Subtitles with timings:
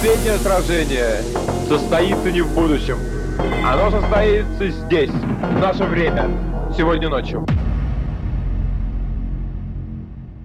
[0.00, 1.22] Последнее сражение
[1.68, 2.98] состоится не в будущем.
[3.66, 6.30] Оно состоится здесь, в наше время,
[6.76, 7.44] сегодня ночью.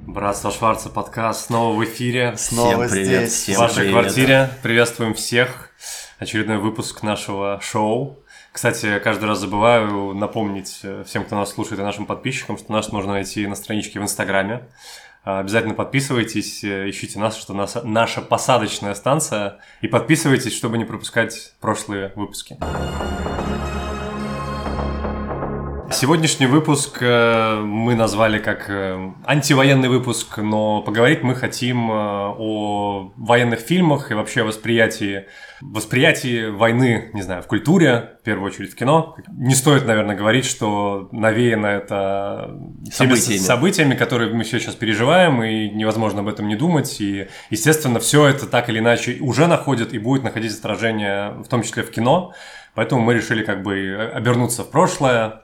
[0.07, 2.33] Братство Шварца подкаст снова в эфире.
[2.35, 3.33] Снова Всем привет, здесь.
[3.33, 3.91] всем в вашей привет.
[3.91, 4.49] квартире.
[4.63, 5.69] Приветствуем всех.
[6.17, 8.23] Очередной выпуск нашего шоу.
[8.51, 12.91] Кстати, каждый раз забываю напомнить э, всем, кто нас слушает, и нашим подписчикам, что нас
[12.91, 14.63] можно найти на страничке в Инстаграме.
[15.23, 20.85] А, Обязательно подписывайтесь, э, ищите нас, что нас, наша посадочная станция, и подписывайтесь, чтобы не
[20.85, 22.57] пропускать прошлые выпуски.
[25.93, 33.13] Сегодняшний выпуск э, мы назвали как э, антивоенный выпуск, но поговорить мы хотим э, о
[33.15, 35.27] военных фильмах и вообще восприятии,
[35.61, 39.15] восприятии войны, не знаю, в культуре, в первую очередь в кино.
[39.31, 42.59] Не стоит, наверное, говорить, что навеяно это
[42.91, 43.37] Событиями.
[43.37, 46.99] событиями, которые мы все сейчас переживаем, и невозможно об этом не думать.
[47.01, 51.61] И, естественно, все это так или иначе уже находит и будет находить отражение, в том
[51.61, 52.33] числе в кино.
[52.73, 55.42] Поэтому мы решили как бы обернуться в прошлое,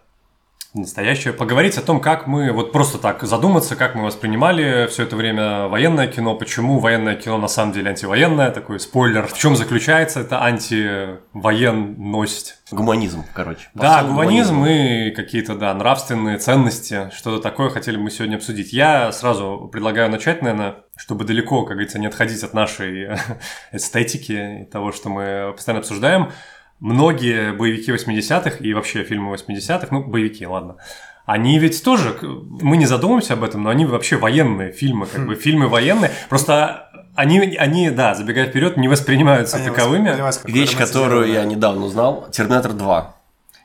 [0.74, 5.16] настоящее, поговорить о том, как мы, вот просто так задуматься, как мы воспринимали все это
[5.16, 10.20] время военное кино, почему военное кино на самом деле антивоенное, такой спойлер, в чем заключается
[10.20, 12.58] эта антивоенность.
[12.72, 13.70] Гуманизм, короче.
[13.74, 15.08] Да, гуманизм гуманизма.
[15.08, 18.72] и какие-то, да, нравственные ценности, что-то такое хотели мы сегодня обсудить.
[18.72, 23.10] Я сразу предлагаю начать, наверное, чтобы далеко, как говорится, не отходить от нашей
[23.72, 26.32] эстетики и того, что мы постоянно обсуждаем.
[26.80, 30.78] Многие боевики 80-х и вообще фильмы 80-х, ну, боевики, ладно,
[31.26, 35.36] они ведь тоже, мы не задумываемся об этом, но они вообще военные фильмы, как бы
[35.36, 40.10] фильмы военные, просто они, они, да, забегая вперед, не воспринимаются Они таковыми.
[40.22, 43.16] воспринимаются Вещь, которую я недавно узнал, Терминатор 2.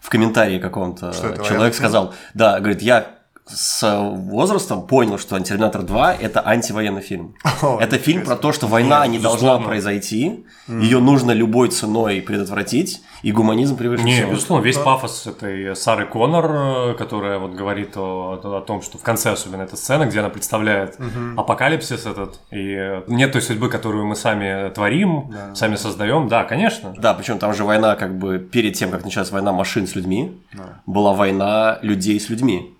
[0.00, 1.72] В комментарии каком-то военный человек фильм?
[1.72, 3.13] сказал, да, говорит, я
[3.46, 7.34] с возрастом понял, что Терминатор 2 это антивоенный фильм.
[7.62, 9.66] О, это фильм про то, что война не должна безусловно.
[9.68, 14.30] произойти, ее нужно любой ценой предотвратить, и гуманизм превыше Не, всего.
[14.32, 19.02] безусловно, весь пафос этой Сары Коннор, э, которая вот говорит о, о том, что в
[19.02, 20.96] конце особенно эта сцена, где она представляет
[21.36, 26.94] апокалипсис этот, и э, нет той судьбы, которую мы сами творим, сами создаем, да, конечно.
[26.96, 30.40] Да, причем там же война, как бы перед тем, как началась война машин с людьми,
[30.86, 32.73] была война людей с людьми.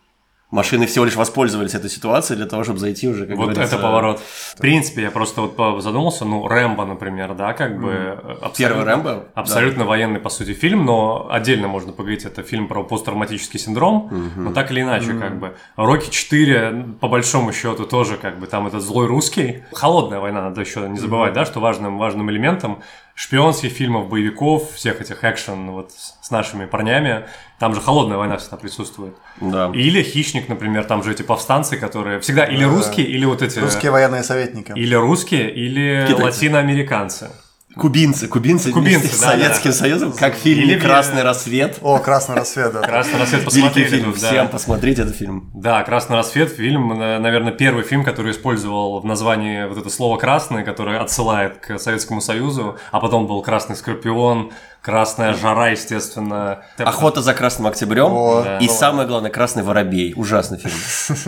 [0.54, 3.82] Машины всего лишь воспользовались этой ситуацией для того, чтобы зайти уже, как Вот говорится, это
[3.82, 4.20] поворот.
[4.20, 7.90] В принципе, я просто вот задумался, ну, Рэмбо, например, да, как бы...
[7.90, 9.24] э, абсолютно- Первый Рэмбо?
[9.34, 14.52] Абсолютно военный, по сути, фильм, но отдельно можно поговорить, это фильм про посттравматический синдром, но
[14.52, 15.56] так или иначе, как бы.
[15.74, 19.64] Рокки 4, по большому счету, тоже, как бы, там этот злой русский.
[19.72, 22.78] Холодная война, надо еще не забывать, да, что важным, важным элементом
[23.14, 27.26] шпионских фильмов, боевиков, всех этих экшен вот с нашими парнями,
[27.58, 29.14] там же холодная война всегда присутствует.
[29.40, 29.70] Да.
[29.72, 33.58] Или хищник, например, там же эти повстанцы, которые всегда или русские, или вот эти...
[33.60, 34.72] Русские военные советники.
[34.74, 36.24] Или русские, или Китайцы.
[36.24, 37.30] латиноамериканцы.
[37.76, 39.76] Кубинцы, кубинцы, Кубинцы, вместе с да, Советским да.
[39.76, 41.78] Союзом, как в фильме Или «Красный рассвет».
[41.82, 42.82] О, красный рассвет, да.
[42.82, 44.28] Красный рассвет Великий посмотрели фильм, да.
[44.28, 45.50] всем посмотреть этот фильм.
[45.54, 50.18] Да, «Красный рассвет» фильм, э, наверное, первый фильм, который использовал в названии вот это слово
[50.18, 54.52] «красный», которое отсылает к Советскому Союзу, а потом был «Красный скорпион»,
[54.84, 56.64] «Красная жара», естественно.
[56.76, 60.12] «Охота за Красным Октябрем» О, и самое главное «Красный воробей».
[60.14, 60.74] Ужасный фильм.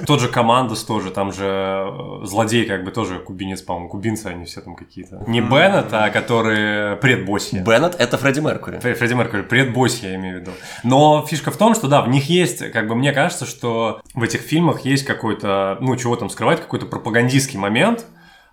[0.07, 4.45] Тот же «Командос» тоже, там же э, злодей как бы тоже кубинец, по-моему, кубинцы они
[4.45, 5.25] все там какие-то.
[5.27, 7.63] Не Беннет, а который предбоссья.
[7.63, 8.77] Беннет– это Фредди Меркури.
[8.77, 10.51] Фре- Фредди Меркьюри, предбосс я имею в виду.
[10.85, 14.23] Но фишка в том, что да, в них есть, как бы мне кажется, что в
[14.23, 18.05] этих фильмах есть какой-то, ну чего там скрывать, какой-то пропагандистский момент,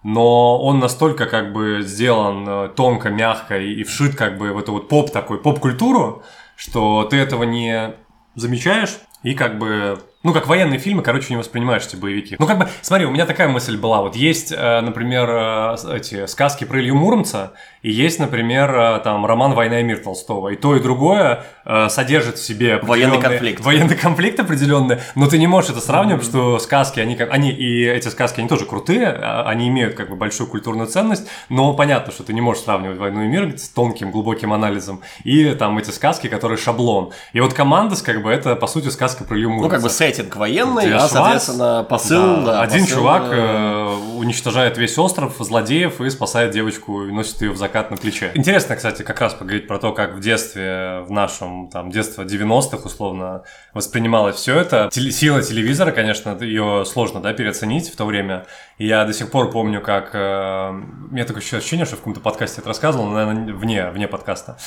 [0.03, 4.58] но он настолько как бы сделан э, тонко, мягко и, и вшит как бы в
[4.58, 6.24] эту вот поп такой, поп-культуру,
[6.56, 7.96] что ты этого не
[8.36, 12.35] замечаешь и как бы ну, как военные фильмы, короче, не воспринимаешь эти боевики.
[12.39, 14.01] Ну, как бы, смотри, у меня такая мысль была.
[14.01, 19.25] Вот есть, э, например, э, эти сказки про Илью Муромца, и есть, например, э, там,
[19.25, 20.50] роман «Война и мир» Толстого.
[20.50, 21.44] И то, и другое
[21.89, 23.61] содержит в себе Военный конфликт.
[23.61, 27.85] Военный конфликт определенный, но ты не можешь это сравнивать, что сказки, они, как- они, и
[27.85, 32.11] эти сказки, они тоже крутые, а, они имеют как бы большую культурную ценность, но понятно,
[32.11, 35.91] что ты не можешь сравнивать «Войну и мир» с тонким, глубоким анализом, и там эти
[35.91, 37.11] сказки, которые шаблон.
[37.31, 39.76] И вот «Командос», как бы, это, по сути, сказка про Илью Ну, Муромца.
[39.78, 43.83] как бы сеттинг военный, а, соответственно, посыл, да, да, один посыл, чувак э,
[44.14, 48.32] уничтожает весь остров злодеев и спасает девочку и носит ее в закат на плече.
[48.34, 52.84] Интересно, кстати, как раз поговорить про то, как в детстве, в нашем там детстве 90-х
[52.86, 53.44] условно
[53.74, 54.90] воспринималось все это.
[54.92, 58.46] Теле- сила телевизора, конечно, ее сложно да, переоценить в то время.
[58.78, 60.12] И я до сих пор помню, как...
[60.14, 64.08] э, у меня такое ощущение, что в каком-то подкасте это рассказывал, но, наверное, вне, вне
[64.08, 64.58] подкаста.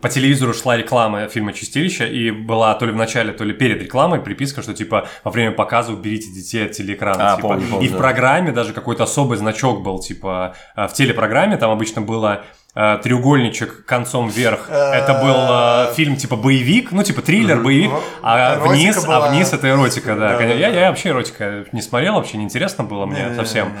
[0.00, 3.82] По телевизору шла реклама фильма «Чистилище», и была то ли в начале, то ли перед
[3.82, 7.32] рекламой приписка, что типа во время показа уберите детей от телеэкрана.
[7.32, 7.48] А, типа.
[7.48, 7.98] помню, помню, и в да.
[7.98, 12.44] программе даже какой-то особый значок был, типа э, в телепрограмме там обычно было
[13.02, 14.66] треугольничек концом вверх.
[14.68, 17.90] Э, Это был э, фильм типа боевик, ну типа триллер, боевик,
[18.22, 20.32] а вниз, а вниз это эротика, да.
[20.32, 20.60] Да, конечно.
[20.60, 23.72] да, я, я вообще эротика не смотрел, вообще неинтересно было мне совсем.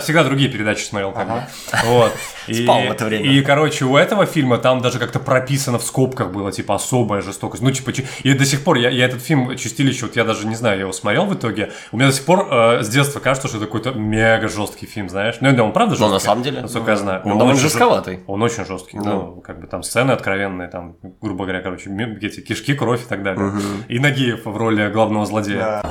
[0.00, 1.42] Всегда, другие передачи смотрел, как бы.
[1.84, 2.12] Вот.
[2.46, 3.24] И, Спал в это время.
[3.24, 7.62] И, короче, у этого фильма там даже как-то прописано в скобках было, типа, особая жестокость.
[7.62, 7.92] Ну, типа,
[8.22, 10.82] и до сих пор, я, я этот фильм «Чистилище», вот я даже не знаю, я
[10.82, 13.66] его смотрел в итоге, у меня до сих пор э, с детства кажется, что это
[13.66, 15.36] какой-то мега жесткий фильм, знаешь.
[15.40, 16.12] Ну, да, он правда жесткий?
[16.12, 17.22] на самом деле, Насколько я знаю.
[17.24, 18.20] он довольно жестковатый.
[18.26, 18.98] Он очень жесткий.
[18.98, 21.90] Ну, как бы там сцены откровенные, там, грубо говоря, короче,
[22.20, 23.52] эти кишки, кровь и так далее.
[23.88, 25.58] И Нагиев в роли главного злодея.
[25.58, 25.82] Да.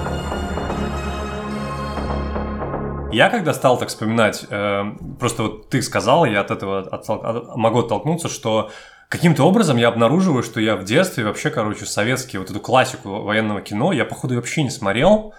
[3.12, 4.83] Я когда стал так вспоминать, э,
[5.19, 8.72] просто вот ты сказал, я от этого оттол- от- могу оттолкнуться, что
[9.10, 13.60] каким-то образом я обнаруживаю, что я в детстве вообще, короче, советские, вот эту классику военного
[13.60, 15.34] кино, я, походу, вообще не смотрел.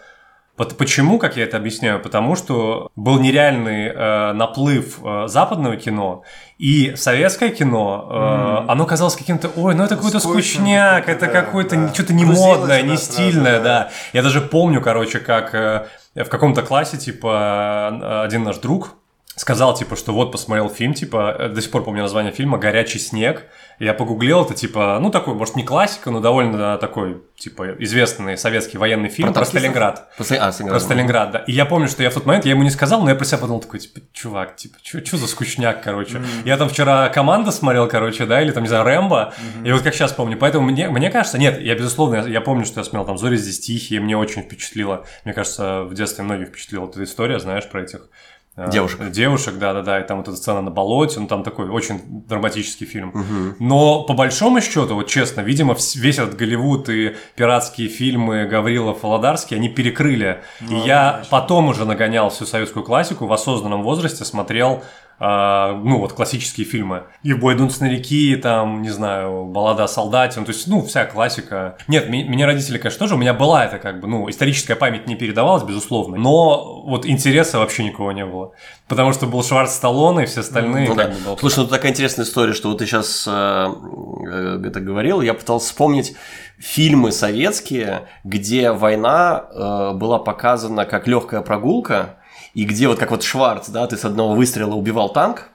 [0.62, 2.00] Пот- Почему, как я это объясняю?
[2.00, 6.22] Потому что был нереальный э, наплыв э, западного кино,
[6.56, 11.74] и советское кино, э, оно казалось каким-то, ой, ну это какой-то скучняк, это да, какое-то
[11.74, 11.92] да.
[11.92, 13.64] что-то не Грузилось модное, не стильное, да.
[13.64, 13.90] да.
[14.12, 18.94] Я даже помню, короче, как э, в каком-то классе, типа, э, один наш друг
[19.37, 22.99] сказал, типа, что вот посмотрел фильм, типа, э, до сих пор помню название фильма «Горячий
[22.99, 23.46] снег».
[23.79, 28.79] Я погуглил, это, типа, ну, такой, может, не классика, но довольно такой, типа, известный советский
[28.79, 29.61] военный фильм про, танкистов?
[29.61, 30.08] Сталинград.
[30.17, 30.69] Про а, Сталинград.
[30.69, 31.38] Про Сталинград, да.
[31.40, 33.25] И я помню, что я в тот момент, я ему не сказал, но я про
[33.25, 36.20] себя подумал, такой, типа, чувак, типа, что за скучняк, короче.
[36.44, 39.32] Я там вчера команда смотрел, короче, да, или там, не знаю, Рэмбо,
[39.64, 40.37] и вот как сейчас помню.
[40.37, 43.37] Поэтому мне, мне кажется, нет, я, безусловно, я, я помню, что я смотрел там «Зори
[43.37, 45.06] здесь тихие», мне очень впечатлило.
[45.25, 48.08] Мне кажется, в детстве многих впечатлила эта история, знаешь, про этих
[48.54, 49.10] Девушек.
[49.10, 53.54] Девушек, да-да-да, и там вот эта сцена на болоте, ну там такой очень драматический фильм.
[53.58, 59.56] Но по большому счету, вот честно, видимо, весь этот Голливуд и пиратские фильмы Гаврилов, Володарский,
[59.56, 60.43] они перекрыли.
[60.69, 64.82] и я потом уже нагонял всю советскую классику, в осознанном возрасте смотрел
[65.24, 67.04] а, ну, вот классические фильмы.
[67.22, 71.04] И бой идут снаряки, там, не знаю, баллада о солдате, ну, то есть, ну, вся
[71.04, 71.76] классика.
[71.86, 75.06] Нет, ми- меня родители, конечно, тоже, у меня была это, как бы, ну, историческая память
[75.06, 78.50] не передавалась, безусловно, но вот интереса вообще никого не было.
[78.88, 80.88] Потому что был Шварц Сталлоне и все остальные.
[80.88, 81.06] Ну да.
[81.06, 85.66] бы, был- Слушай, ну такая интересная история, что вот ты сейчас это говорил, я пытался
[85.69, 86.16] вспомнить
[86.58, 92.16] фильмы советские, где война э, была показана как легкая прогулка,
[92.54, 95.49] и где вот как вот Шварц, да, ты с одного выстрела убивал танк,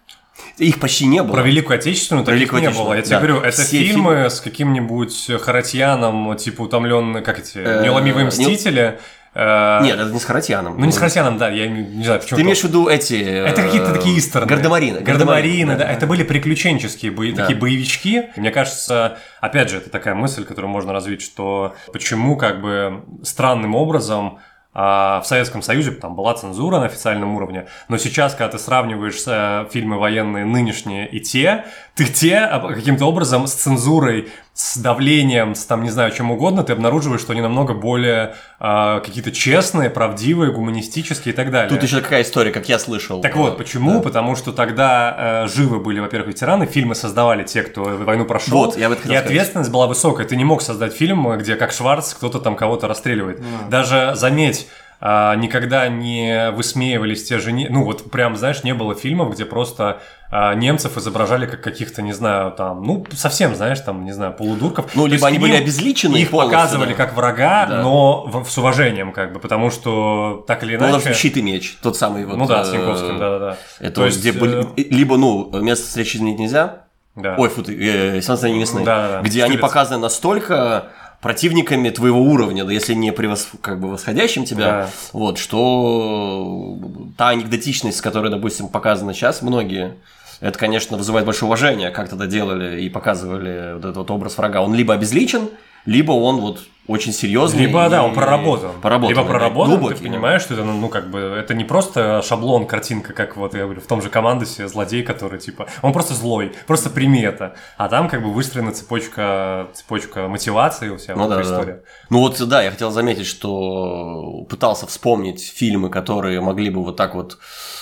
[0.58, 1.34] их почти не было.
[1.34, 2.94] Про Великую Отечественную Про таких Великую не было.
[2.94, 3.18] Я тебе да.
[3.22, 9.00] говорю, это Все фильмы с каким-нибудь Харатьяном, типа утомленные, как эти, Э, неуломимые не- мстители.
[9.34, 10.80] Э, Нет, это не с Харатьяном.
[10.80, 12.38] Ну, не с Харатьяном, да, я не, знаю, почему.
[12.38, 13.14] Ты имеешь в виду эти...
[13.14, 14.48] Это какие-то такие исторны.
[14.48, 15.02] Гардемарины.
[15.02, 15.92] Гардемарины, да.
[15.92, 18.30] Это были приключенческие такие боевички.
[18.36, 23.76] Мне кажется, опять же, это такая мысль, которую можно развить, что почему как бы странным
[23.76, 24.40] образом
[24.78, 29.68] в Советском Союзе там была цензура на официальном уровне, но сейчас, когда ты сравниваешь э,
[29.72, 31.66] фильмы военные нынешние и те,
[31.98, 36.64] ты те а, каким-то образом с цензурой, с давлением, с там, не знаю, чем угодно,
[36.64, 41.70] ты обнаруживаешь, что они намного более а, какие-то честные, правдивые, гуманистические и так далее.
[41.70, 43.22] Тут еще какая история, как я слышал.
[43.22, 44.02] Так вот, почему?
[44.02, 48.58] Потому что тогда э, живы были, во-первых, ветераны, фильмы создавали те, кто войну прошел.
[48.66, 49.26] Вот, я хотел И сказать.
[49.26, 50.28] ответственность была высокая.
[50.28, 53.42] Ты не мог создать фильм, где как Шварц кто-то там кого-то расстреливает.
[53.70, 54.68] Даже, заметь,
[54.99, 57.51] а, никогда не высмеивались те же...
[57.51, 59.99] не- Ну, вот прям, знаешь, не было фильмов, где просто
[60.31, 64.92] а, немцев изображали как каких-то, не знаю, там, ну, совсем, знаешь, там, не знаю, полудурков.
[64.95, 66.95] Ну, То либо они были обезличены Их показывали да.
[66.95, 67.81] как врага, Да.
[67.81, 70.92] но в- с уважением, как бы, потому что так или Ну, иначе...
[70.94, 72.35] допустим, щит и меч, тот самый вот.
[72.37, 73.57] Ну да, э, с Янковским, да-да-да.
[73.80, 76.80] Это То вот есть, где были, э, либо, ну, место встречи изменить нельзя.
[77.16, 77.35] да.
[77.37, 79.61] Ой, фу, ты, э, «Семнадцать весны», Да-да-да, где они Штирлиц.
[79.61, 80.87] показаны настолько
[81.21, 83.50] противниками твоего уровня, да, если не превос...
[83.62, 84.90] как бы восходящим тебя, Да.
[85.14, 86.78] вот, что
[87.18, 89.95] та анекдотичность, которая, допустим, показана сейчас, многие,
[90.40, 94.62] это, конечно, вызывает большое уважение, как тогда делали и показывали вот этот вот образ врага.
[94.62, 95.50] Он либо обезличен,
[95.86, 97.66] либо он вот очень серьезный.
[97.66, 98.72] Либо, да, он и- проработан.
[98.82, 100.10] Проработан, Либо проработан, глубокий, ты да.
[100.10, 103.64] понимаешь, что это, ну, ну, как бы, это не просто шаблон, картинка, как вот, я
[103.64, 107.56] говорю, в том же командосе злодей, который, типа, он просто злой, просто прими это.
[107.78, 111.56] А там, как бы, выстроена цепочка, цепочка мотивации у себя, Ну вот да, эта да.
[111.56, 111.84] история.
[112.10, 117.16] Ну вот, да, я хотел заметить, что пытался вспомнить фильмы, которые могли бы вот так
[117.16, 117.38] вот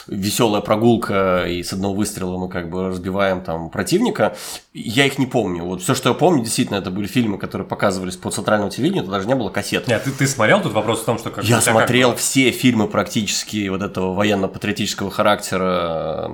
[0.08, 4.36] веселая прогулка, и с одного выстрела мы как бы разбиваем там противника.
[4.74, 5.64] Я их не помню.
[5.64, 8.95] Вот все, что я помню, действительно, это были фильмы, которые показывались по центральному телевидению.
[8.96, 9.88] Телевидения, то даже не было кассет.
[9.88, 10.62] Нет, ты, ты смотрел?
[10.62, 11.30] Тут вопрос в том, что...
[11.30, 16.32] Как, Я смотрел как все фильмы практически вот этого военно-патриотического характера,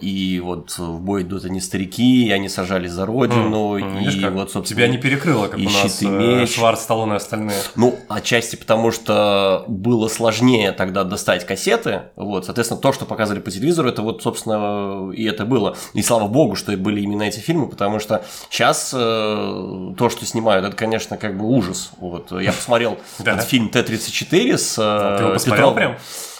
[0.00, 4.30] и вот в бой идут они старики, и они сажались за родину, М, и видишь
[4.30, 4.80] вот, собственно...
[4.80, 6.54] Тебя не перекрыло, как и у нас и э, меч.
[6.54, 7.56] Шварц, Сталлоне и остальные.
[7.76, 13.50] Ну, отчасти потому, что было сложнее тогда достать кассеты, вот, соответственно, то, что показывали по
[13.50, 15.76] телевизору, это вот, собственно, и это было.
[15.94, 20.76] И слава богу, что были именно эти фильмы, потому что сейчас то, что снимают, это,
[20.76, 21.91] конечно, как бы ужас.
[21.98, 25.96] Вот, я посмотрел этот фильм Т-34 с э, Ты его посмотрел прям?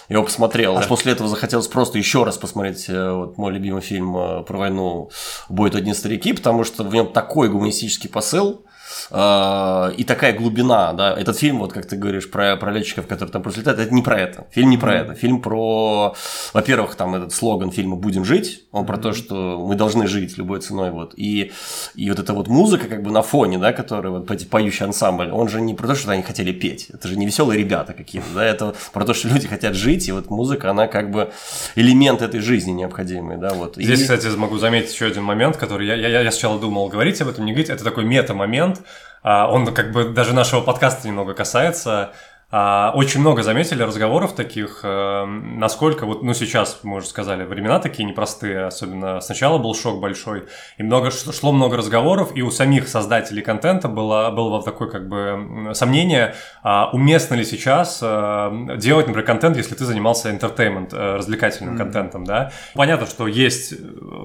[0.09, 0.75] Я его посмотрел.
[0.75, 0.81] Да.
[0.81, 5.09] После этого захотелось просто еще раз посмотреть э, вот, мой любимый фильм э, про войну
[5.49, 8.65] «Бой то одни старики», потому что в нем такой гуманистический посыл,
[9.11, 13.31] э, и такая глубина, да, этот фильм, вот как ты говоришь, про, про летчиков, которые
[13.31, 16.15] там просто летают, это не про это, фильм не про это, фильм про,
[16.53, 20.61] во-первых, там этот слоган фильма «Будем жить», он про то, что мы должны жить любой
[20.61, 21.51] ценой, вот, и,
[21.95, 25.31] и вот эта вот музыка как бы на фоне, да, которая вот эти поющий ансамбль,
[25.31, 28.27] он же не про то, что они хотели петь, это же не веселые ребята какие-то,
[28.35, 31.31] да, это про то, что люди хотят жить, и вот музыка, она как бы
[31.75, 33.75] элемент этой жизни необходимый, да, вот.
[33.75, 37.21] Здесь, И- кстати, могу заметить еще один момент, который я, я, я сначала думал говорить
[37.21, 37.69] об этом, не говорить.
[37.69, 38.81] Это такой мета-момент.
[39.23, 42.13] А, Он как бы даже нашего подкаста немного касается.
[42.55, 47.79] А, Очень много заметили разговоров таких, э, насколько вот, ну сейчас, мы уже сказали, времена
[47.79, 50.43] такие непростые, особенно сначала был шок большой,
[50.77, 55.71] и много, шло много разговоров, и у самих создателей контента было, было такое как бы
[55.73, 61.75] сомнение, а уместно ли сейчас э, делать, например, контент, если ты занимался entertainment, э, развлекательным
[61.75, 62.51] контентом, да.
[62.75, 63.73] Понятно, что есть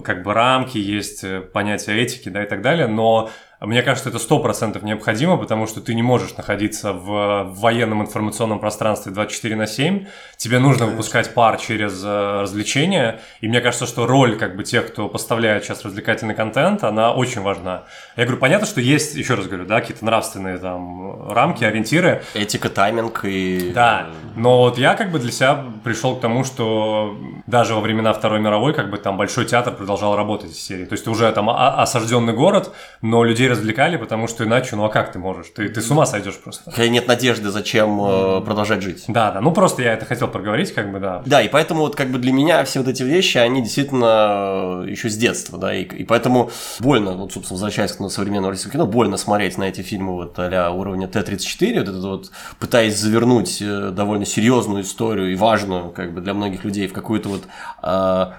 [0.05, 1.25] как бы рамки, есть
[1.55, 3.31] понятие этики, да, и так далее, но
[3.67, 8.03] мне кажется, это сто процентов необходимо, потому что ты не можешь находиться в, в военном
[8.03, 10.07] информационном пространстве 24 на 7.
[10.37, 13.21] Тебе нужно выпускать пар через э, развлечения.
[13.41, 17.43] И мне кажется, что роль как бы тех, кто поставляет сейчас развлекательный контент, она очень
[17.43, 17.83] важна.
[18.17, 22.23] Я говорю, понятно, что есть, еще раз говорю, да, какие-то нравственные там рамки, ориентиры.
[22.35, 23.73] Этика, тайминг и...
[23.75, 28.13] Да, но вот я как бы для себя пришел к тому, что даже во времена
[28.13, 30.85] Второй мировой как бы там Большой театр продолжал работать из серии.
[30.85, 32.73] То есть уже там осажденный город,
[33.03, 35.47] но людей развлекали, потому что иначе, ну а как ты можешь?
[35.55, 36.71] Ты, ты с ума сойдешь просто.
[36.71, 39.05] Когда нет надежды, зачем э, продолжать жить?
[39.09, 41.23] Да, да, ну просто я это хотел проговорить, как бы, да.
[41.27, 45.09] Да, и поэтому вот как бы для меня все вот эти вещи, они действительно еще
[45.09, 46.51] с детства, да, и, и поэтому
[46.81, 50.71] больно, вот, собственно, возвращаясь к современному российскому кино, больно смотреть на эти фильмы вот а
[50.71, 56.21] уровня Т-34, вот это вот, пытаясь завернуть э, довольно серьезную историю и важную, как бы,
[56.21, 57.43] для многих людей в какую-то вот
[57.83, 58.33] э,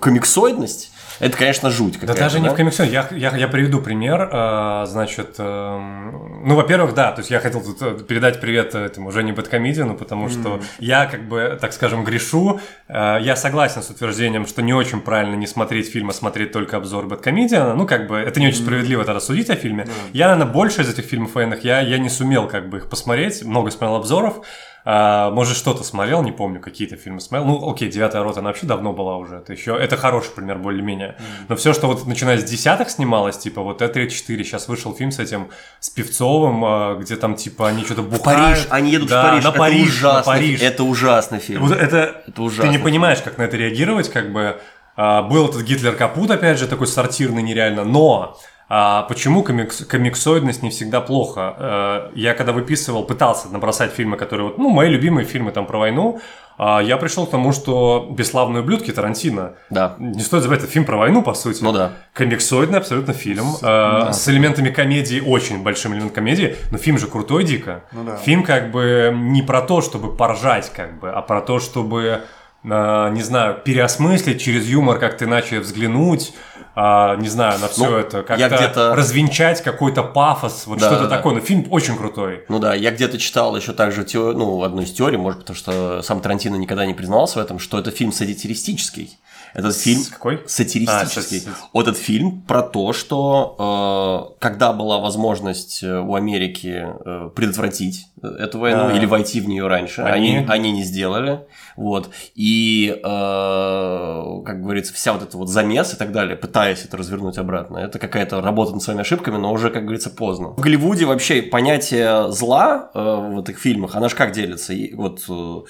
[0.00, 2.90] комиксоидность, это, конечно, жуть Да даже не в комиксоне.
[2.90, 4.28] Я, я, я приведу пример.
[4.30, 9.10] э, Значит, эм, ну, во-первых, да, то есть я хотел тут э, передать привет этому
[9.12, 12.60] Жене Бэткомедиану, потому что я, как бы, так скажем, грешу.
[12.88, 16.76] Э, Я согласен с утверждением, что не очень правильно не смотреть фильм, а смотреть только
[16.76, 17.74] обзор Бэткомедиана.
[17.74, 19.86] Ну, как бы, это не очень справедливо тогда судить о фильме.
[20.12, 23.42] Я, наверное, больше из этих фильмов военных, я, я не сумел, как бы, их посмотреть.
[23.42, 24.44] Много смотрел обзоров.
[24.88, 27.44] А, может, что-то смотрел, не помню, какие-то фильмы смотрел.
[27.44, 29.38] Ну, окей, девятая рота, она вообще давно была уже.
[29.38, 31.16] Это еще, это хороший пример, более-менее.
[31.48, 35.18] Но все, что вот начиная с десятых снималось, типа вот Т-34, сейчас вышел фильм с
[35.18, 35.48] этим,
[35.80, 38.40] с Певцовым, а, где там, типа, они что-то В бухают.
[38.40, 40.62] Париж, они едут Да, в Париж, на это Париж, ужасный, на Париж.
[40.62, 41.62] это ужасный фильм.
[41.66, 42.62] Вот это, Это ужасно.
[42.64, 44.60] ты не понимаешь, как на это реагировать, как бы.
[44.98, 50.62] А, был этот Гитлер Капут, опять же, такой сортирный нереально, но а, почему комикс, комиксоидность
[50.62, 51.54] не всегда плохо?
[51.56, 55.78] А, я когда выписывал, пытался набросать фильмы, которые, вот, ну, мои любимые фильмы там про
[55.78, 56.20] войну,
[56.58, 59.52] а, я пришел к тому, что «Бесславные ублюдки» Тарантино.
[59.70, 59.94] Да.
[59.98, 61.62] Не стоит забывать, это фильм про войну, по сути.
[61.62, 61.92] Ну да.
[62.14, 63.46] Комиксоидный абсолютно фильм.
[63.60, 66.56] э, С элементами комедии, очень большим элементом комедии.
[66.70, 67.84] Но фильм же крутой дико.
[67.92, 68.16] Ну да.
[68.16, 72.20] Фильм как бы не про то, чтобы поржать, как бы, а про то, чтобы, э,
[72.66, 76.32] не знаю, переосмыслить через юмор как-то иначе взглянуть.
[76.78, 81.16] а, не знаю, на все Ну, это, как-то развенчать какой-то пафос, вот Да, что-то да,
[81.16, 81.34] такое.
[81.36, 82.44] Но фильм очень крутой.
[82.50, 86.02] Ну да, я где-то читал еще также тео- ну, одну из теорий, может, потому что
[86.02, 89.16] сам Тарантино никогда не признался в этом, что это фильм сатиристический.
[89.54, 90.42] Этот фильм какой?
[90.46, 91.44] сатиристический.
[91.46, 97.30] А, Вот этот фильм про то, что э, когда была возможность э, у Америки э,
[97.34, 98.92] предотвратить э, эту войну А.
[98.92, 101.40] или войти в нее раньше, они, Они- они не сделали.
[101.76, 102.10] Вот.
[102.34, 107.38] И, э, как говорится, вся вот эта вот замес и так далее, пытаясь это развернуть
[107.38, 110.48] обратно, это какая-то работа над своими ошибками, но уже, как говорится, поздно.
[110.56, 114.72] В Голливуде вообще понятие зла э, в этих фильмах, оно же как делится?
[114.72, 115.60] И вот, э,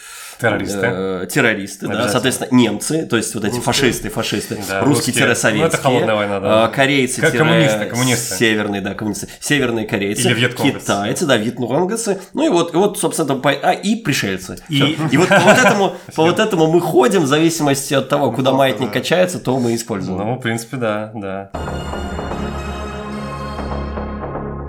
[0.40, 0.78] Террористы.
[0.82, 5.34] э, террористы, да, соответственно, немцы, то есть вот эти фашисты, фашисты, Да, русские, русские.
[5.34, 6.68] советские Ну, это холодная война, да.
[6.70, 8.34] э, корейцы, Как коммунисты, коммунисты.
[8.36, 13.42] северные, да, коммунисты, северные корейцы, китайцы, да, вьетконгцы, ну и вот, и вот, собственно, там
[13.62, 14.58] а, и пришельцы.
[14.68, 18.52] И- и вот вот этому, по вот этому мы ходим, в зависимости от того, куда
[18.52, 20.18] маятник качается, то мы используем.
[20.18, 21.50] Ну, в принципе, да, да.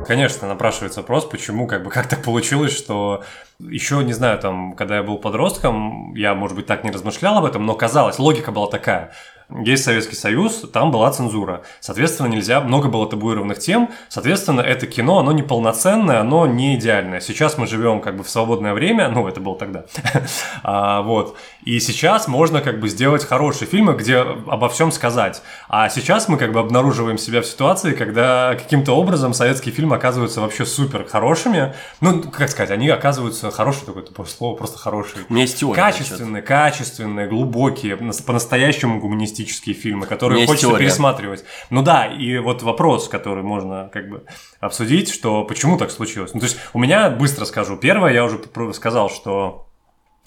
[0.07, 3.23] Конечно, напрашивается вопрос, почему, как бы, как так получилось, что
[3.59, 7.43] еще, не знаю, там, когда я был подростком, я, может быть, так не размышлял об
[7.43, 9.11] этом, но казалось, логика была такая.
[9.49, 11.61] Есть Советский Союз, там была цензура.
[11.79, 13.89] Соответственно, нельзя, много было табуированных тем.
[14.09, 17.21] Соответственно, это кино, оно неполноценное, оно не идеальное.
[17.21, 19.85] Сейчас мы живем как бы в свободное время, ну, это было тогда.
[20.63, 21.37] а, вот.
[21.63, 25.41] И сейчас можно как бы сделать хорошие фильмы, где обо всем сказать.
[25.69, 30.41] А сейчас мы как бы обнаруживаем себя в ситуации, когда каким-то образом советские фильмы оказываются
[30.41, 31.73] вообще супер хорошими.
[32.01, 35.25] Ну, как сказать, они оказываются хорошие, такое слово, просто хорошие.
[35.29, 35.75] У меня есть теория.
[35.81, 38.99] Качественные, качественные, глубокие, нас- по-настоящему
[39.37, 40.85] гуманистические фильмы, которые есть хочется теория.
[40.85, 41.45] пересматривать.
[41.69, 44.23] Ну да, и вот вопрос, который можно как бы
[44.59, 46.33] обсудить, что почему так случилось.
[46.33, 48.39] Ну, то есть у меня, быстро скажу, первое, я уже
[48.73, 49.67] сказал, что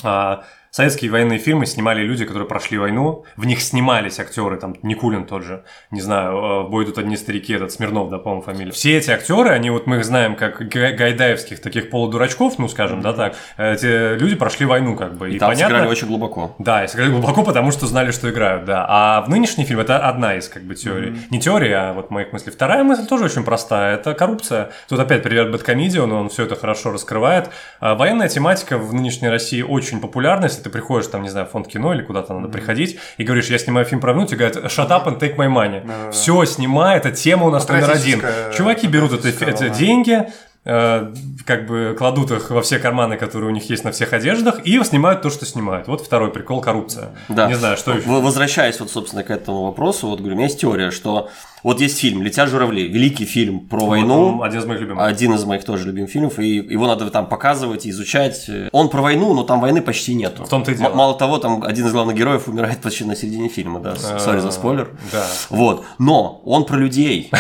[0.03, 5.27] а, советские военные фильмы снимали люди, которые прошли войну, в них снимались актеры, там Никулин
[5.27, 8.73] тот же, не знаю, э, в бой идут одни старики, этот Смирнов, да, по-моему, фамилия.
[8.73, 13.01] Все эти актеры, они вот мы их знаем как гай- гайдаевских таких полудурачков, ну, скажем,
[13.01, 15.77] да, так, эти люди прошли войну, как бы, и, И там понятно...
[15.77, 16.55] сыграли очень глубоко.
[16.59, 18.87] Да, и сыграли глубоко, потому что знали, что играют, да.
[18.89, 21.17] А в нынешний фильм это одна из как бы теорий.
[21.31, 22.53] Не теория, а вот моих мыслей.
[22.53, 23.97] Вторая мысль тоже очень простая.
[23.97, 24.71] Это коррупция.
[24.89, 27.51] Тут опять привет Бэткомедио, но он все это хорошо раскрывает.
[27.81, 30.49] А военная тематика в нынешней России очень популярна.
[30.61, 33.49] Если ты приходишь там, не знаю, в фонд кино или куда-то надо приходить и говоришь,
[33.49, 35.81] я снимаю фильм про тебе говорят, shut up and take my money.
[35.87, 36.11] Да-да-да.
[36.11, 38.23] Все, снимай, это тема у нас номер один.
[38.55, 39.75] Чуваки берут это, волна.
[39.75, 40.29] деньги,
[40.67, 41.15] э,
[41.47, 44.85] как бы кладут их во все карманы, которые у них есть на всех одеждах, и
[44.85, 45.89] снимают то, что снимают.
[45.89, 47.15] Вот второй прикол коррупция.
[47.31, 47.49] Да.
[47.49, 48.07] Не знаю, что еще.
[48.07, 51.31] Возвращаясь вот, собственно, к этому вопросу, вот говорю, у меня есть теория, что
[51.63, 55.05] вот есть фильм «Летят журавли», великий фильм про войну, Вот, один из моих любимых.
[55.05, 58.49] один из моих тоже любимых фильмов, и его надо там показывать, изучать.
[58.73, 60.45] Он про войну, но там войны почти нету.
[60.45, 60.95] В том-то и М- дело.
[60.95, 64.41] Мало того, там один из главных героев умирает почти на середине фильма, да, Э, сори
[64.41, 64.91] за спойлер.
[65.13, 65.27] Да.
[65.51, 67.31] Вот, но он про людей,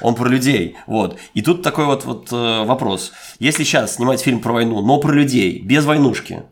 [0.00, 1.16] он про людей, вот.
[1.34, 3.12] И тут такой вот, вот э, вопрос.
[3.38, 6.42] Если сейчас снимать фильм про войну, но про людей, без войнушки,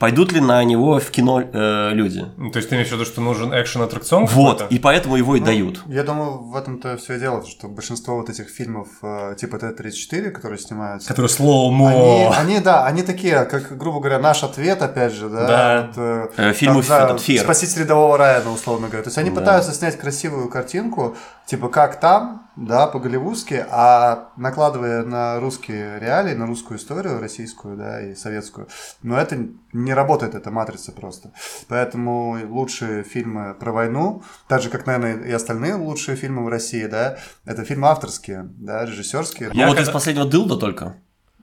[0.00, 2.24] пойдут ли на него в кино э, люди?
[2.38, 4.24] Ну, То есть ты имеешь в виду, что нужен экшен-аттракцион?
[4.26, 5.82] Вот, и поэтому его и Ну, дают.
[5.86, 10.30] Я думаю, в этом-то все и дело, что большинство вот этих фильмов э, типа Т-34,
[10.30, 11.90] которые снимаются, Который слоумо.
[11.90, 15.86] они, они, да, они такие, как, грубо говоря, наш ответ, опять же, да, Да.
[15.86, 17.42] вот, э, Э, фильмы там, да, этот «Фер».
[17.44, 19.02] «Спаситель рядового Райана», условно говоря.
[19.02, 19.40] То есть они Да.
[19.40, 21.14] пытаются снять красивую картинку,
[21.50, 28.00] типа как там, да, по-голливудски, а накладывая на русские реалии, на русскую историю, российскую, да,
[28.00, 28.68] и советскую.
[29.02, 29.36] Но это
[29.72, 31.32] не работает, эта матрица просто.
[31.66, 36.86] Поэтому лучшие фильмы про войну, так же, как, наверное, и остальные лучшие фильмы в России,
[36.86, 39.50] да, это фильмы авторские, да, режиссерские.
[39.52, 40.94] Я ну вот когда- из последнего «Дылда» только.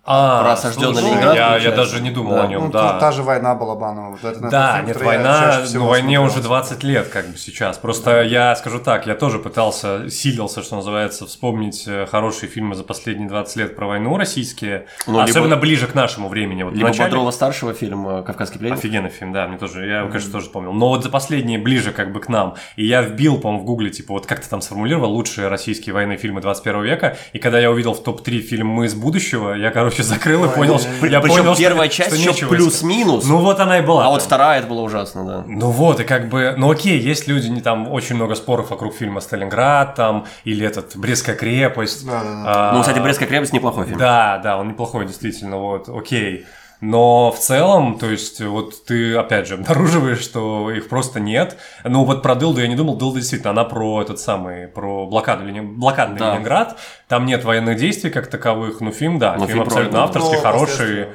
[0.10, 2.44] А, Про осажденный Ленинград, Я, я даже не думал Да.
[2.44, 2.92] о нем, Ну, да.
[2.92, 4.12] тут та же война Балабанова.
[4.12, 6.24] Вот это, Да, фильм, нет, война, ну, войне смотрел.
[6.38, 7.78] уже 20 лет, как бы сейчас.
[7.78, 12.84] Просто я скажу так, я тоже пытался, силился, что называется, вспомнить э, хорошие фильмы за
[12.86, 16.64] последние 20 лет про войну российские, Ну, особенно либо- ближе к нашему времени.
[16.64, 18.78] Вот Либо начале- Бодрова-старшего фильм э, «Кавказский пленник».
[18.78, 20.72] Офигенный фильм, да, мне тоже, я его, конечно, тоже вспомнил.
[20.72, 23.90] Но вот за последние ближе как бы к нам, и я вбил, по-моему, в гугле,
[23.90, 27.70] типа, вот как ты там сформулировал, лучшие российские военные фильмы 21 века, и когда я
[27.72, 31.38] увидел в топ-3 фильм «Мы из будущего», я, короче, закрыл и понял, что- я Причем
[31.38, 33.26] понял, что- первая часть еще плюс-минус.
[33.26, 34.06] Ну вот она и была.
[34.06, 35.44] а вот вторая это было ужасно, да.
[35.48, 38.94] Ну вот, и как бы, ну окей, есть люди, не там очень много споров вокруг
[38.96, 42.06] фильма «Сталинград», там, или этот «Брестская крепость».
[42.10, 43.98] А, Ну, кстати, «Брестская крепость» неплохой фильм.
[43.98, 46.46] Да, да, он неплохой, действительно, вот, окей.
[46.80, 51.58] Но в целом, то есть, вот ты, опять же, обнаруживаешь, что их просто нет.
[51.84, 52.96] Ну, вот про Дылду я не думал.
[52.98, 56.34] Дылда действительно, она про этот самый, про блокаду, Лени- блокадный Да.
[56.34, 56.78] Ленинград.
[57.08, 60.06] Там нет военных действий как таковых, ну, фильм, да, Ну, фильм фильм про абсолютно войну.
[60.08, 61.00] авторский, Ну, хороший.
[61.02, 61.08] Э,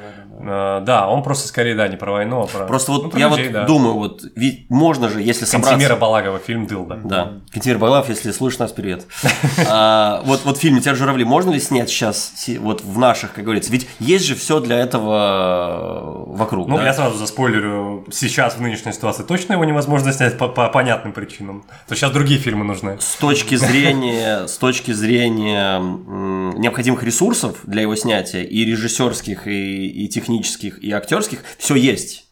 [0.45, 2.65] Да, он просто скорее, да, не про войну, а про...
[2.65, 3.65] Просто вот ну, про я людей, вот да.
[3.65, 5.71] думаю, вот ведь можно же, если собраться...
[5.71, 6.99] Кантемира Балагова, фильм Дылда.
[7.03, 7.33] Да.
[7.51, 9.05] Кантемир Балав, если слышишь нас, привет.
[9.65, 13.71] А, вот, вот фильм «Летят журавли» можно ли снять сейчас, вот в наших, как говорится?
[13.71, 16.85] Ведь есть же все для этого э, вокруг, Ну, да?
[16.85, 21.63] я сразу заспойлерю, сейчас в нынешней ситуации точно его невозможно снять по, по понятным причинам.
[21.87, 22.97] То сейчас другие фильмы нужны.
[22.99, 30.07] С точки зрения, с точки зрения необходимых ресурсов для его снятия, и режиссерских, и, и
[30.07, 30.32] технических,
[30.81, 32.23] и актерских, все есть.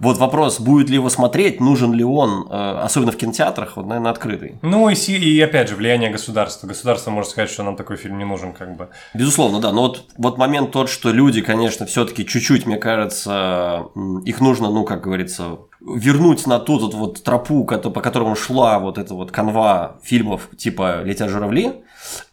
[0.00, 4.10] Вот вопрос, будет ли его смотреть, нужен ли он, э, особенно в кинотеатрах, вот, наверное,
[4.10, 4.58] открытый.
[4.62, 6.66] Ну и, и опять же, влияние государства.
[6.66, 8.88] Государство может сказать, что нам такой фильм не нужен, как бы.
[9.12, 9.72] Безусловно, да.
[9.72, 13.88] Но вот, вот момент тот, что люди, конечно, все-таки чуть-чуть, мне кажется,
[14.24, 18.96] их нужно, ну, как говорится, вернуть на ту вот, вот тропу, по которому шла вот
[18.96, 21.74] эта вот канва фильмов типа «Летят журавли»,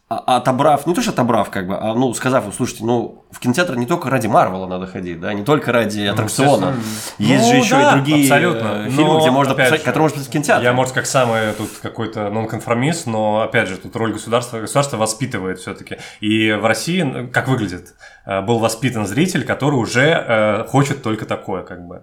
[0.08, 3.76] отобрав, не то что отобрав, как бы, а ну, сказав, ну, слушайте, ну, в кинотеатр
[3.76, 6.74] не только ради Марвела надо ходить, да, не только ради аттракциона.
[7.18, 8.84] Есть Ну же еще да, и другие абсолютно.
[8.90, 10.64] фильмы, Но, где можно посмотреть, же, которые можно посмотреть в кинотеатре.
[10.64, 15.58] Я, может, как самый тут какой-то нонконформист, но, опять же, тут роль государства, государство воспитывает
[15.58, 15.98] все-таки.
[16.20, 17.94] И в России, ну, как выглядит?
[18.24, 22.02] Э, Был воспитан зритель, который уже э, хочет только такое, как бы.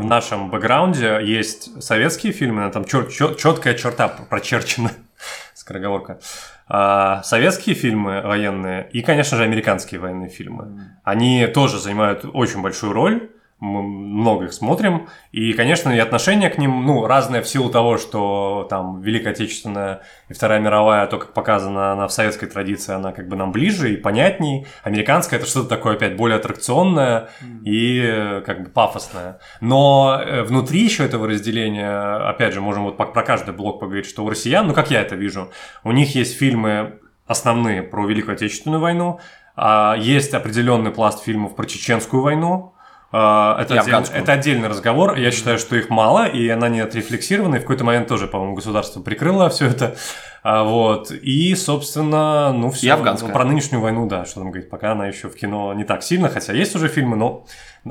[0.00, 4.92] В нашем бэкграунде есть советские фильмы, там четкая черта прочерчена,
[5.54, 6.20] скороговорка.
[6.68, 10.96] А, советские фильмы военные и, конечно же, американские военные фильмы.
[11.04, 13.30] Они тоже занимают очень большую роль.
[13.60, 15.08] Мы много их смотрим.
[15.32, 20.00] И, конечно, и отношение к ним, ну, разное в силу того, что там Великая Отечественная
[20.30, 23.92] и Вторая мировая, то, как показано она в советской традиции, она как бы нам ближе
[23.92, 24.66] и понятней.
[24.82, 27.28] Американская это что-то такое опять более аттракционное
[27.62, 29.40] и э, как бы пафосное.
[29.60, 34.24] Но э, внутри еще этого разделения, опять же, можем вот про каждый блок поговорить, что
[34.24, 35.50] у россиян, ну, как я это вижу,
[35.84, 39.20] у них есть фильмы основные про Великую Отечественную войну,
[39.54, 42.74] а есть определенный пласт фильмов про Чеченскую войну,
[43.12, 44.22] Это, И отдельно- афганскую.
[44.22, 45.16] это отдельный разговор.
[45.16, 47.56] Я считаю, что их мало, и она не отрефлексирована.
[47.56, 49.96] И в какой-то момент тоже, по-моему, государство прикрыло все это.
[50.44, 51.10] А, вот.
[51.10, 52.86] И, собственно, ну все.
[52.86, 53.32] И афганская.
[53.32, 54.70] Про нынешнюю войну, да, что там говорить.
[54.70, 57.44] Пока она еще в кино не так сильно, хотя есть уже фильмы, но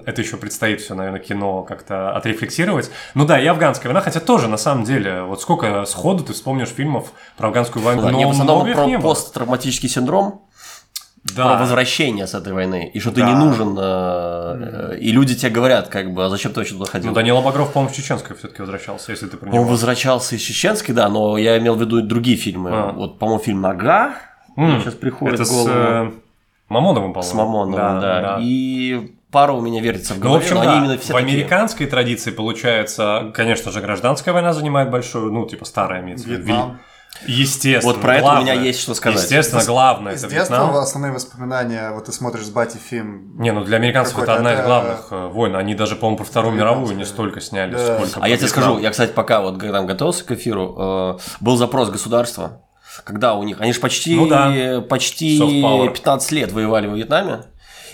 [0.05, 2.89] это еще предстоит все, наверное, кино как-то отрефлексировать.
[3.13, 6.69] Ну да, и афганская война, хотя тоже, на самом деле, вот сколько сходу ты вспомнишь
[6.69, 10.43] фильмов про афганскую войну, Ну да, но в основном много про посттравматический синдром,
[11.23, 11.45] Да.
[11.49, 13.29] про возвращение с этой войны, и что ты Да.
[13.29, 17.09] не нужен, э, и люди тебе говорят, как бы, а зачем ты вообще туда ходил?
[17.09, 19.63] Ну, Данила Багров, по-моему, в Чеченской все-таки возвращался, если ты про Он него.
[19.65, 22.69] возвращался из Чеченской, да, но я имел в виду другие фильмы.
[22.73, 22.91] А.
[22.93, 24.13] Вот, по-моему, фильм «Нога»
[24.57, 25.69] М, сейчас приходит Это в с голову.
[25.73, 26.11] э,
[26.69, 27.31] Мамоновым, по-моему.
[27.31, 30.71] С Мамоновым, да, И пара у меня вертится в Ну, в голове, общем, но да,
[30.73, 31.33] они именно все в такие.
[31.35, 36.75] американской традиции получается, конечно же, гражданская война занимает большую, ну, типа старая имеется в виду.
[37.25, 37.93] Естественно.
[37.93, 39.21] Вот про это у меня есть что сказать.
[39.21, 40.75] Естественно, главное С это детства Вьетнам.
[40.77, 43.39] основные воспоминания, вот ты смотришь с Бати фильм.
[43.39, 45.55] Не, ну для американцев это одна из главных э, войн.
[45.55, 47.95] Они даже, по-моему, про Вторую мировую не столько сняли, Да.
[47.97, 51.17] сколько А про я тебе скажу, я, кстати, пока вот там готовился к эфиру, э,
[51.41, 52.61] был запрос государства,
[53.03, 54.81] когда у них, они же почти, Ну да.
[54.87, 55.91] почти Soft power.
[55.93, 57.43] 15 лет воевали во Вьетнаме,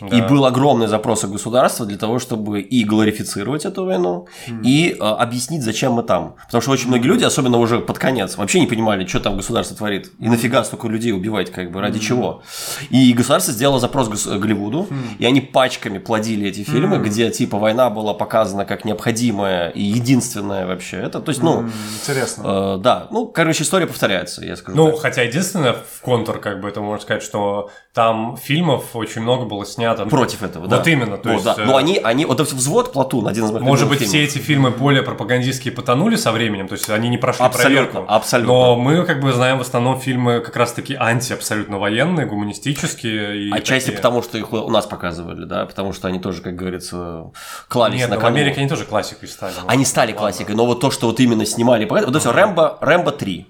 [0.01, 0.27] и Да.
[0.27, 4.27] был огромный запрос от государства для того, чтобы и глорифицировать эту войну,
[4.63, 6.35] и э, объяснить, зачем мы там.
[6.45, 9.75] Потому что очень многие люди, особенно уже под конец, вообще не понимали, что там государство
[9.77, 10.11] творит.
[10.19, 12.41] И нафига столько людей убивать, как бы, ради чего.
[12.89, 14.87] И государство сделало запрос гос- Голливуду,
[15.19, 20.65] и они пачками плодили эти фильмы, где типа война была показана как необходимая и единственная
[20.67, 20.97] вообще.
[20.97, 22.75] Это, то есть, ну, М, Интересно.
[22.75, 24.77] э, да, ну, короче, история повторяется, я скажу.
[24.77, 24.99] Ну, так.
[25.01, 29.65] хотя единственное в контур, как бы это можно сказать, что там фильмов очень много было
[29.65, 29.84] снято.
[29.93, 30.77] Ну, против этого, да.
[30.77, 31.45] Вот именно, то Вот, есть...
[31.45, 31.55] да.
[31.57, 34.09] э, Но они, они, вот взвод Платун, один из моих Может быть, фильмов.
[34.13, 38.05] все эти фильмы более пропагандистские потонули со временем, то есть они не прошли Абсолютно, проверку.
[38.13, 38.53] абсолютно.
[38.53, 43.47] Но мы как бы знаем в основном фильмы как раз-таки анти-абсолютно военные, гуманистические.
[43.47, 43.97] И Отчасти такие.
[43.97, 47.31] потому, что их у нас показывали, да, потому что они тоже, как говорится,
[47.67, 48.35] клались Нет, на ну, в кону.
[48.37, 49.53] Америке они тоже классикой стали.
[49.61, 50.19] ну, Они стали ладно.
[50.19, 53.45] классикой, но вот то, что вот именно снимали, вот это все Рэмбо, Рэмбо 3.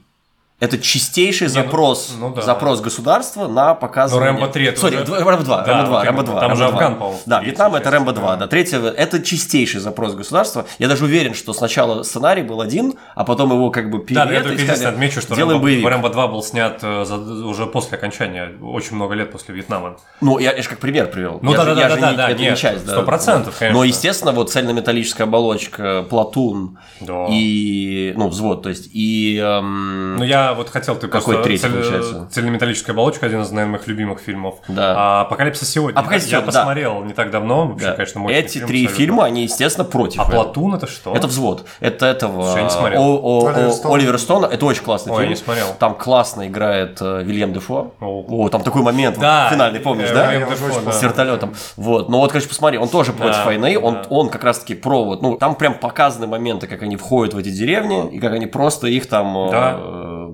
[0.57, 2.41] Это чистейший ну, запрос, ну да.
[2.41, 4.31] запрос государства на показывание...
[4.31, 6.31] Но Рэмбо 3 это Sorry, уже- Рэмбо 2, Да, Рэмбо 2, вот Рэмбо именно.
[6.31, 6.39] 2.
[6.39, 6.79] Там Рэмбо же 2.
[6.79, 8.21] Афган, в Да, Вьетнам это Рэмбо да.
[8.21, 8.47] 2, да.
[8.47, 10.65] Третье, это чистейший запрос государства.
[10.79, 14.31] Я даже уверен, что сначала сценарий был один, а потом его как бы Да, да,
[14.31, 15.85] я только единственное отмечу, что Рэмбо, боевик.
[15.85, 19.97] Рэмбо 2 был снят э, за- уже после окончания, очень много лет после Вьетнама.
[20.21, 21.39] Ну, я, я же как пример привел.
[21.41, 22.93] Ну Я да, да, да, да, да, это не часть, да.
[22.93, 23.77] сто процентов, конечно.
[23.77, 27.25] Но, естественно, вот цельнометаллическая оболочка, Platoon Да.
[27.29, 29.37] и, ну, взвод, то есть, и...
[29.43, 31.43] эм, Ну, я вот хотел, ты Какой просто...
[31.43, 32.27] третий, получается?
[32.31, 34.55] Цельнометаллическая оболочка, один из, наверное, моих любимых фильмов.
[34.67, 34.93] Да.
[34.97, 35.97] А, Апокалипсис сегодня.
[35.99, 36.59] «Апокалипсис я сегодня», да.
[36.59, 37.93] посмотрел не так давно, вообще, да.
[37.93, 38.97] конечно, мощный Эти фильм три абсолютно.
[39.05, 40.19] фильма, они, естественно, против.
[40.19, 40.43] А этого.
[40.43, 41.15] Platoon это что?
[41.15, 41.65] Это взвод.
[41.79, 43.01] Это этого Слушай, я не смотрел.
[43.01, 43.95] О- о- Оливер Стоун.
[43.95, 44.45] Оливера Стоуна.
[44.47, 45.29] Это очень классный Ой, фильм.
[45.31, 45.67] не смотрел.
[45.79, 47.93] Там классно играет э, Вильям Дефо.
[47.99, 48.25] О.
[48.27, 50.27] О, там такой момент Да, вот, финальный, помнишь, э, да?
[50.29, 50.91] Уильям Я уже Дефо, да.
[50.91, 51.53] с вертолетом.
[51.77, 52.09] Вот.
[52.09, 54.03] Ну вот, конечно, посмотри, он тоже против Да, войны, он, да.
[54.09, 57.49] он как раз-таки про вот, ну, там прям показаны моменты, как они входят в эти
[57.49, 59.75] деревни, и как они просто их там э, Да.
[59.77, 60.33] э,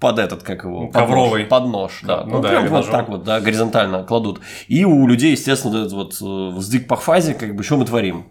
[0.00, 1.42] под этот, как его, под Ковровый.
[1.42, 2.24] нож, под нож, да.
[2.24, 2.90] Ну да, прям вот ножом.
[2.92, 4.40] так вот, да, горизонтально кладут.
[4.68, 7.84] И у людей, естественно, вот этот вот э, сдвиг по фазе, как бы, что мы
[7.84, 8.26] творим?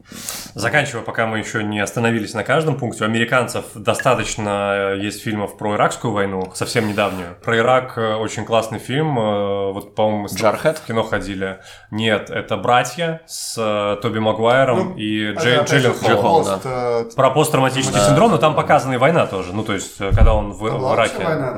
[0.56, 5.58] Заканчивая, пока мы еще не остановились на каждом пункте, у американцев достаточно э, есть фильмов
[5.58, 7.36] про иракскую войну, совсем недавнюю.
[7.44, 10.80] Про Ирак э, очень классный фильм, вот, по-моему, Джархед?
[10.80, 11.60] в кино ходили.
[11.92, 15.60] Нет, это «Братья» с Тоби Магуайром Ну, и это Джей.
[15.66, 19.54] Джилленхол, пост, э, Про посттравматический синдром, но там показана и война тоже.
[19.54, 21.24] Ну, то есть, когда он в, в Ираке.
[21.24, 21.52] война,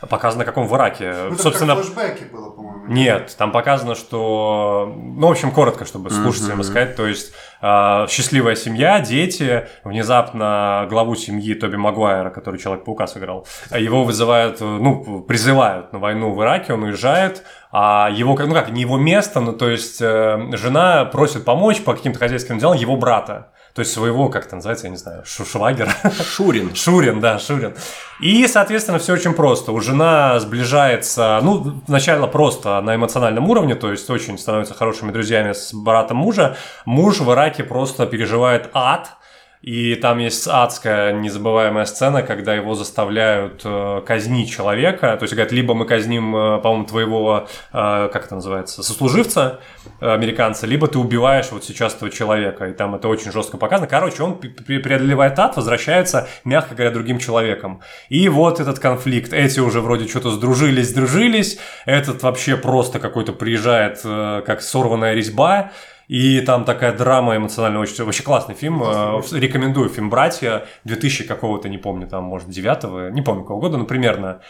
[0.00, 0.06] да?
[0.06, 1.12] Показано, как он в Ираке.
[1.28, 2.86] Ну, это Собственно, как флешбеки было, по-моему.
[2.88, 4.92] Нет, там показано, что...
[4.96, 6.96] Ну, в общем, коротко, чтобы слушателям сказать.
[6.96, 9.66] То есть, э, счастливая семья, дети.
[9.84, 16.42] Внезапно главу семьи Тоби Магуайра, который Человек-паука сыграл, его вызывают, ну, призывают на войну в
[16.42, 20.48] Ираке, он уезжает, а его, как- ну как, не его место, ну, то есть, э,
[20.52, 23.52] жена просит помочь по каким-то хозяйственным делам его брата.
[23.74, 25.92] То есть, своего, как это называется, я не знаю, швагера.
[26.22, 26.74] Шурин.
[26.74, 27.74] Шурин, да, Шурин.
[28.20, 29.72] И, соответственно, все очень просто.
[29.72, 35.52] У жена сближается, ну, сначала просто на эмоциональном уровне, то есть очень становятся хорошими друзьями
[35.52, 36.56] с братом мужа.
[36.84, 39.16] Муж в Ираке просто переживает ад,
[39.62, 45.14] и там есть адская незабываемая сцена, когда его заставляют э, казнить человека.
[45.18, 49.60] То есть говорят, либо мы казним, э, по-моему, твоего, э, как это называется, сослуживца
[50.00, 52.68] э, американца, либо ты убиваешь вот сейчас этого человека.
[52.68, 53.86] И там это очень жестко показано.
[53.86, 57.82] Короче, он преодолевает ад, возвращается, мягко говоря, другим человеком.
[58.08, 59.34] И вот этот конфликт.
[59.34, 61.58] Эти уже вроде что-то сдружились, сдружились.
[61.84, 65.72] Этот вообще просто какой-то приезжает, э, как сорванная резьба.
[66.10, 68.82] И там такая драма эмоциональная, очень, вообще классный фильм.
[68.82, 73.76] Э, Рекомендую фильм «Братья» 2000 какого-то, не помню, там, может, девятого, не помню какого года,
[73.76, 74.40] но примерно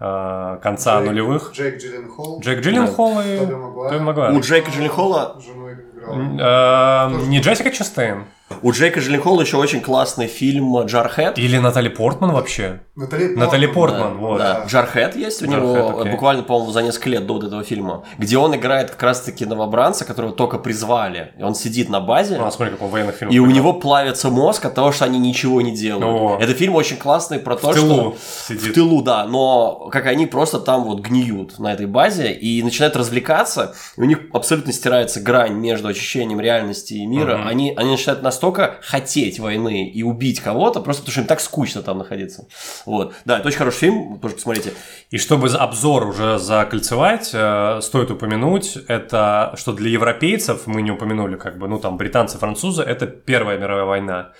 [0.00, 1.52] э, конца Джейк- нулевых.
[1.54, 2.40] Джейк Джилленхол.
[2.40, 4.34] Джек Джилленхол и Тоби Магуайр.
[4.34, 7.10] У Джейка Джилленхола Жену играл.
[7.20, 8.24] Э, Не Джессика Честейн.
[8.62, 11.38] У Джейка Джилленхола еще очень классный фильм «Джархед».
[11.38, 12.80] Или Натали Портман вообще.
[12.94, 14.00] Натали Натали Портман.
[14.00, 14.38] Портман, вот.
[14.38, 16.12] Да, Джархед есть у Джархед, него окей.
[16.12, 20.04] буквально, по-моему, за несколько лет до вот этого фильма, где он играет как раз-таки новобранца,
[20.04, 23.46] которого только призвали, и он сидит на базе, а смотри, как он военных и у
[23.46, 26.04] него плавится мозг от того, что они ничего не делают.
[26.04, 26.38] О.
[26.40, 28.54] Это фильм очень классный про то, в тылу что...
[28.54, 28.72] сидит.
[28.72, 32.96] В тылу, да, но как они просто там вот гниют на этой базе и начинают
[32.96, 37.38] развлекаться, и у них абсолютно стирается грань между ощущением реальности и мира.
[37.38, 37.48] Мгм.
[37.48, 41.82] Они, они начинают настолько хотеть войны и убить кого-то, просто потому что им так скучно
[41.82, 42.46] там находиться.
[42.86, 43.14] Вот.
[43.26, 44.72] Да, это очень хороший фильм, тоже посмотрите.
[45.10, 51.36] И чтобы обзор уже закольцевать, э, стоит упомянуть, это что для европейцев, мы не упомянули,
[51.36, 54.32] как бы, ну там, британцы, французы, это Первая мировая война.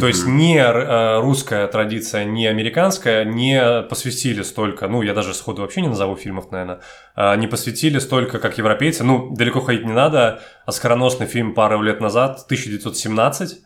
[0.00, 5.62] То есть не э, русская традиция, не американская не посвятили столько, ну я даже сходу
[5.62, 6.80] вообще не назову фильмов, наверное,
[7.16, 9.02] э, не посвятили столько, как европейцы.
[9.02, 10.42] Ну, далеко ходить не надо.
[10.66, 13.60] Оскароносный фильм пару лет назад, 1917,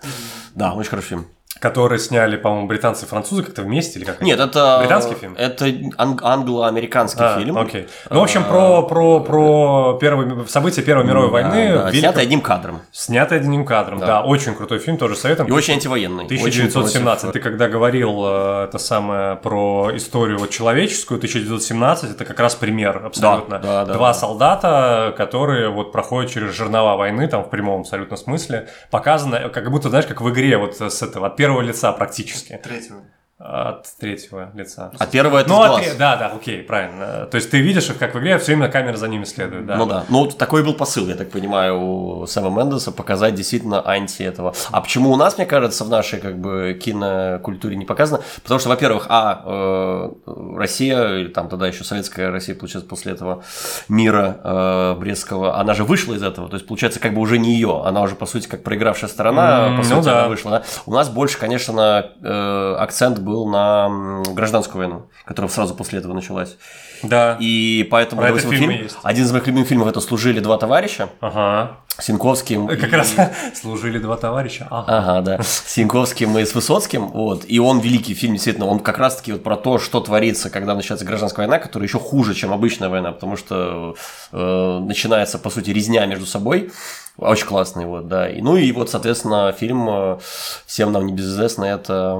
[0.54, 1.26] Да, очень хороший фильм.
[1.58, 4.20] Который сняли, по-моему, британцы и французы как-то вместе или как?
[4.20, 4.78] Нет, это...
[4.80, 5.34] Британский фильм?
[5.38, 7.56] Это ан- англо-американский А, фильм.
[7.56, 7.88] Окей.
[8.10, 11.74] Ну, в общем, про, про, про первые, события Первой мировой Да, войны.
[11.78, 12.80] да, велико- снятый одним кадром.
[12.90, 14.00] Снятый одним кадром.
[14.00, 14.06] Да.
[14.06, 14.22] Да.
[14.22, 15.48] очень крутой фильм, тоже советуем.
[15.48, 16.24] И очень антивоенный.
[16.24, 16.36] Очень
[16.68, 17.22] 1917.
[17.22, 22.54] против- Ты когда говорил э, это самое про историю вот человеческую, 1917 это как раз
[22.54, 23.58] пример абсолютно.
[23.58, 24.14] да, да, Два да.
[24.14, 29.88] солдата, которые вот проходят через жернова войны, там в прямом абсолютно смысле, показано, как будто,
[29.90, 32.56] знаешь, как в игре вот с этого, от первого лица практически.
[32.62, 33.02] Третьего.
[33.44, 34.92] От третьего лица.
[34.98, 35.82] А первое это Ну, от глаз.
[35.84, 37.26] тре- да, да, окей, правильно.
[37.26, 39.76] То есть ты видишь их как в игре, все время камера за ними следует, да.
[39.76, 40.04] Ну да.
[40.08, 44.54] Ну, вот такой был посыл, я так понимаю, у Сэма Мендеса показать действительно анти этого.
[44.70, 48.22] А почему у нас, мне кажется, в нашей как бы кинокультуре не показано?
[48.44, 50.10] Потому что, во-первых, а э,
[50.56, 53.42] Россия, или там тогда еще Советская Россия, получается, после этого
[53.88, 56.48] мира э, Брестского, она же вышла из этого.
[56.48, 57.82] То есть, получается, как бы уже не ее.
[57.84, 60.18] Она уже, по сути, как проигравшая сторона, М, по ну сути, да.
[60.20, 60.50] она вышла.
[60.52, 60.62] да.
[60.86, 66.12] У нас больше, конечно, э, акцент был на м, гражданскую войну, которая сразу после этого
[66.14, 66.56] началась.
[67.02, 67.36] Да.
[67.40, 68.96] И поэтому Про фильмы фильм- есть.
[69.02, 71.78] один из моих любимых фильмов это служили два товарища Ага.
[71.98, 72.68] с Янковским.
[72.68, 73.14] Как и- раз
[73.60, 74.68] служили два товарища.
[74.70, 74.98] Ага.
[74.98, 75.42] Ага, да.
[75.42, 77.08] С Янковским и с Высоцким.
[77.08, 77.44] Вот.
[77.48, 78.66] И он великий фильм, действительно.
[78.66, 82.34] Он как раз-таки вот про то, что творится, когда начинается гражданская война, которая еще хуже,
[82.34, 83.94] чем обычная война, потому что
[84.32, 86.70] э, начинается, по сути, резня между собой.
[87.18, 88.26] Очень классный, вот, да.
[88.30, 90.18] И, ну и вот, соответственно, фильм э,
[90.66, 92.18] всем нам небезызвестный это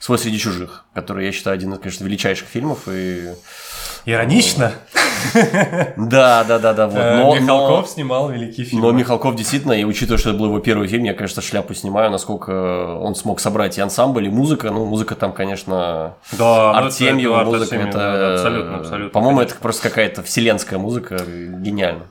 [0.00, 2.78] «Свой среди чужих», который я считаю один из, конечно, величайших фильмов.
[2.86, 3.34] И...
[4.08, 4.72] Иронично.
[5.96, 6.86] Да, да, да, да.
[6.86, 6.96] Вот.
[6.96, 8.80] Э, Но- но- Михалков снимал великий фильм.
[8.80, 12.10] Но Михалков действительно, и учитывая, что это был его первый фильм, я, конечно, шляпу снимаю,
[12.10, 14.70] насколько он смог собрать и ансамбль, и музыка.
[14.70, 17.64] Ну, музыка там, конечно, Да, ну, это Артемьева Эдуард музыка.
[17.64, 19.10] Артемьев, это, да, да, абсолютно, абсолютно.
[19.10, 22.04] По-моему, это просто какая-то вселенская музыка, гениально.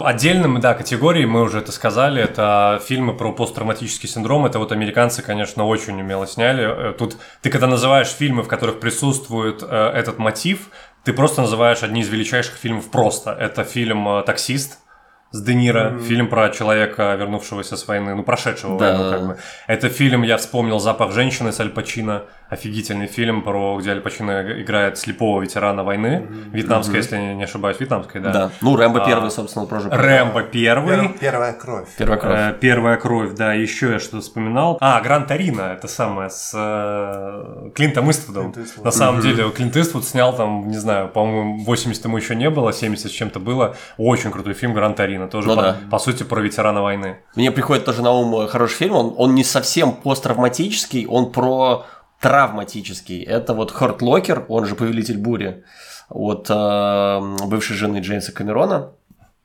[0.00, 4.46] Отдельным, да, категорией, мы уже это сказали, это фильмы про посттравматический синдром.
[4.46, 6.90] Это вот американцы, конечно, очень умело сняли.
[6.90, 10.70] Э, Тут ты когда называешь фильмы, в которых присутствует э, этот мотив,
[11.04, 13.32] ты просто называешь одни из величайших фильмов просто.
[13.32, 14.78] Это фильм э, «Таксист»,
[15.36, 18.96] с Де Ниро, фильм про человека, вернувшегося с войны, ну, прошедшего Да.
[18.96, 19.36] войну, как бы.
[19.68, 24.62] Это фильм, я вспомнил «Запах женщины» с Аль Пачино, Офигительный фильм, про где Аль Пачино
[24.62, 26.26] играет слепого ветерана войны.
[26.52, 28.32] Вьетнамской, если я не ошибаюсь, вьетнамской, да.
[28.32, 28.50] Да.
[28.60, 29.88] Ну, Рэмбо А, первый, собственно, тоже.
[29.90, 30.96] Рэмбо первый.
[31.08, 31.88] Пер- Первая кровь.
[31.98, 32.38] Первая кровь.
[32.38, 34.78] Э, Первая кровь, да, еще я что-то вспоминал.
[34.80, 38.52] А, Гран Торино, это самое, с э, Клинтом Иствудом.
[38.52, 38.84] Клинт Иствуд.
[38.84, 42.72] На самом деле, Клинт Иствуд снял там, не знаю, по-моему, 80 ему еще не было,
[42.72, 43.74] 70 с чем-то было.
[43.96, 45.76] Очень крутой фильм Гран Торино, тоже, Ну по, да.
[45.90, 47.18] по сути, про ветерана войны.
[47.34, 48.94] Мне приходит тоже на ум э, хороший фильм.
[48.94, 51.86] Он, он не совсем посттравматический, он про
[52.20, 53.22] травматический.
[53.22, 55.64] Это вот Hurt Locker, он же Повелитель бури,
[56.08, 58.92] от э, бывшей жены Джеймса Камерона.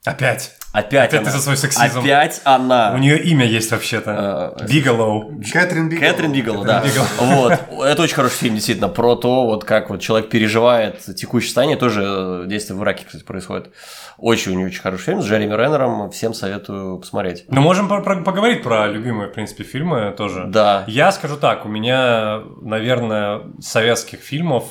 [0.06, 0.56] Опять.
[0.74, 1.26] Опять, Опять она.
[1.26, 2.00] ты за свой сексизм.
[2.00, 2.94] Опять она.
[2.96, 4.56] У нее имя есть вообще-то.
[4.58, 5.40] Э, Бигалоу.
[5.52, 6.00] Кэтрин Бигл.
[6.02, 6.82] Кэтрин Бигело, да.
[6.82, 7.08] Бигелоу.
[7.36, 7.86] Вот.
[7.86, 11.78] Это очень хороший фильм, действительно, про то, вот как вот человек переживает текущее состояние.
[11.78, 13.72] Тоже э, действие в Ираке, кстати, происходит.
[14.18, 16.10] Очень-очень хороший фильм с Джереми Реннером.
[16.10, 17.46] Всем советую посмотреть.
[17.50, 20.46] Ну, можем про- про- поговорить про любимые, в принципе, фильмы тоже.
[20.48, 20.86] Да.
[20.88, 24.64] Я скажу так, у меня, наверное, советских фильмов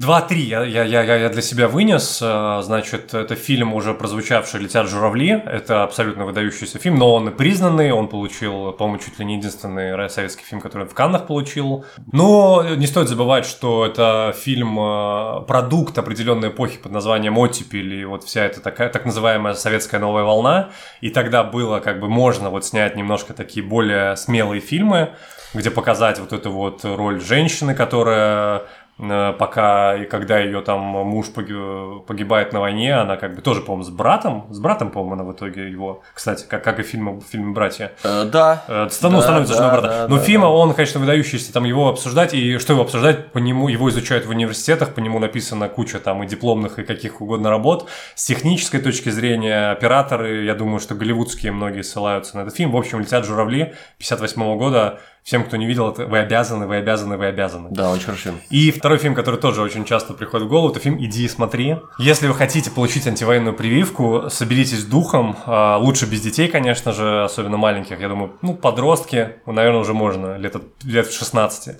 [0.00, 2.20] Два-три я, я, я, я для себя вынес.
[2.22, 5.28] Э, Значит, это фильм, уже прозвучавший «Летят журавли».
[5.28, 7.92] Это абсолютно выдающийся фильм, но он и признанный.
[7.92, 11.84] Он получил, по-моему, чуть ли не единственный советский фильм, который в Каннах получил.
[12.12, 17.92] Но не стоит забывать, что это фильм, э, продукт определенной эпохи под названием «Оттепель».
[17.92, 20.70] И вот вся эта такая, так называемая советская новая волна.
[21.02, 25.10] И тогда было как бы можно вот снять немножко такие более смелые фильмы,
[25.52, 28.62] где показать вот эту вот роль женщины, которая
[29.00, 33.84] пока и когда ее там муж поги- погибает на войне, она как бы тоже, по-моему,
[33.84, 37.12] с братом, с братом, по-моему, она в итоге его, кстати, как, как и в фильме,
[37.12, 38.64] в фильме «Братья», Э, да.
[38.68, 39.86] Э, ну, Да, становится да, женой брата.
[39.88, 40.50] да, Но да, фильма, да.
[40.50, 44.30] он, конечно, выдающийся, там его обсуждать, и что его обсуждать, по нему, его изучают в
[44.30, 47.88] университетах, по нему написана куча там и дипломных, и каких угодно работ.
[48.14, 52.72] С технической точки зрения, операторы, я думаю, что голливудские многие ссылаются на этот фильм.
[52.72, 55.00] В общем, «Летят журавли» 58 года.
[55.22, 57.68] Всем, кто не видел, это вы обязаны, вы обязаны, вы обязаны.
[57.70, 58.40] Да, очень хороший фильм.
[58.48, 61.76] И второй фильм, который тоже очень часто приходит в голову, это фильм «Иди и смотри».
[61.98, 65.36] Если вы хотите получить антивоенную прививку, соберитесь с духом.
[65.46, 68.00] А, Лучше без детей, конечно же, особенно маленьких.
[68.00, 71.76] Я думаю, ну, подростки, ну, наверное, уже можно, лет, лет в 16.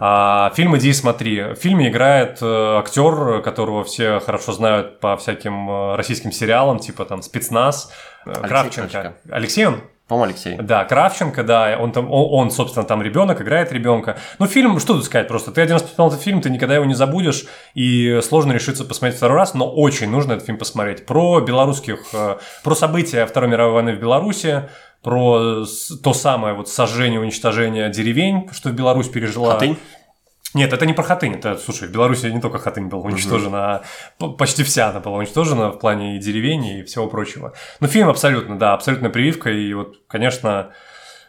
[0.00, 1.42] А, фильм «Иди и смотри».
[1.42, 7.04] В фильме играет э, актер, которого все хорошо знают по всяким э, российским сериалам, типа
[7.04, 7.92] там «Спецназ»,
[8.24, 8.90] э, Алексей Кравченко.
[8.90, 9.16] Кравченко.
[9.30, 9.80] Алексей он?
[10.08, 10.56] По-моему, Алексей.
[10.56, 14.16] Да, Кравченко, да, он там, он, он, собственно, там ребенок, играет ребенка.
[14.38, 16.84] Ну, фильм, что тут сказать просто, ты один раз посмотрел этот фильм, ты никогда его
[16.84, 21.06] не забудешь, и сложно решиться посмотреть второй раз, но очень нужно этот фильм посмотреть.
[21.06, 24.68] Про белорусских, э, про события Второй мировой войны в Беларуси,
[25.02, 25.64] про
[26.04, 29.54] то самое вот сожжение, уничтожение деревень, что Беларусь пережила.
[29.54, 29.76] Хатынь?
[30.54, 31.34] Нет, это не про Хатынь.
[31.34, 33.82] Это, слушай, в Беларуси не только Хатынь была уничтожена, а
[34.18, 37.52] п- почти вся она была уничтожена в плане и деревень, и всего прочего.
[37.80, 39.50] Но фильм абсолютно, да, абсолютно прививка.
[39.50, 40.70] И вот, конечно,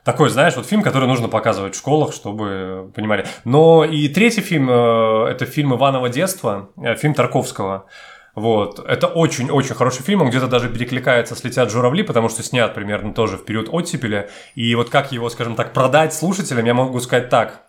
[0.06, 3.26] такой, знаешь, вот фильм, который нужно показывать в школах, чтобы понимали.
[3.44, 7.88] Но и третий фильм, э, это фильм Иванова детства, э, фильм Тарковского.
[8.36, 8.80] Вот.
[8.88, 13.12] Это очень-очень хороший фильм, он где-то даже перекликается с «Летят журавли», потому что снят примерно
[13.12, 14.30] тоже в период оттепели.
[14.54, 17.64] И вот как его, скажем так, продать слушателям, я могу сказать так.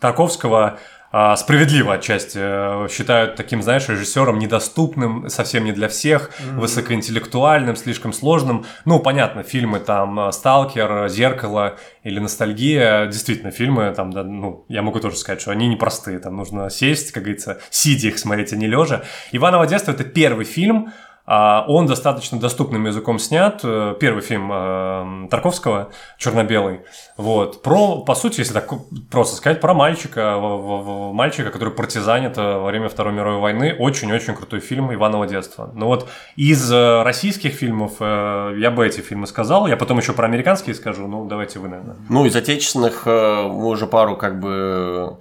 [0.00, 0.78] Тарковского
[1.12, 8.12] а, справедливо отчасти э, считают таким, знаешь, режиссером недоступным, совсем не для всех, высокоинтеллектуальным, слишком
[8.12, 8.64] сложным.
[8.84, 14.82] Ну, понятно, фильмы там э, «Сталкер», «Зеркало» или «Ностальгия», действительно, фильмы там, да, ну, я
[14.82, 18.56] могу тоже сказать, что они непростые, там нужно сесть, как говорится, сидя их смотреть, а
[18.56, 19.02] не лежа.
[19.32, 20.92] «Иваново детство»— это первый фильм,
[21.30, 23.60] Он достаточно доступным языком снят.
[23.62, 26.80] Э, Первый фильм э, Тарковского, черно-белый.
[27.16, 27.62] Вот.
[27.62, 28.68] Про, по сути, если так
[29.10, 33.76] просто сказать, про мальчика, мальчика, который партизанит э, во время Второй мировой войны.
[33.78, 35.70] Очень-очень крутой фильм Иваново детство.
[35.72, 39.68] Ну вот из российских фильмов я бы эти фильмы сказал.
[39.68, 41.06] Я потом еще про американские скажу.
[41.06, 41.96] Ну, давайте вы, наверное.
[42.08, 45.18] Ну, из отечественных мы уже пару как бы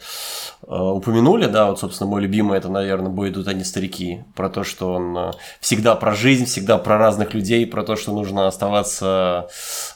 [0.77, 4.93] упомянули, да, вот, собственно, мой любимый, это, наверное, «Бой идут они старики», про то, что
[4.93, 9.47] он э, всегда про жизнь, всегда про разных людей, про то, что нужно оставаться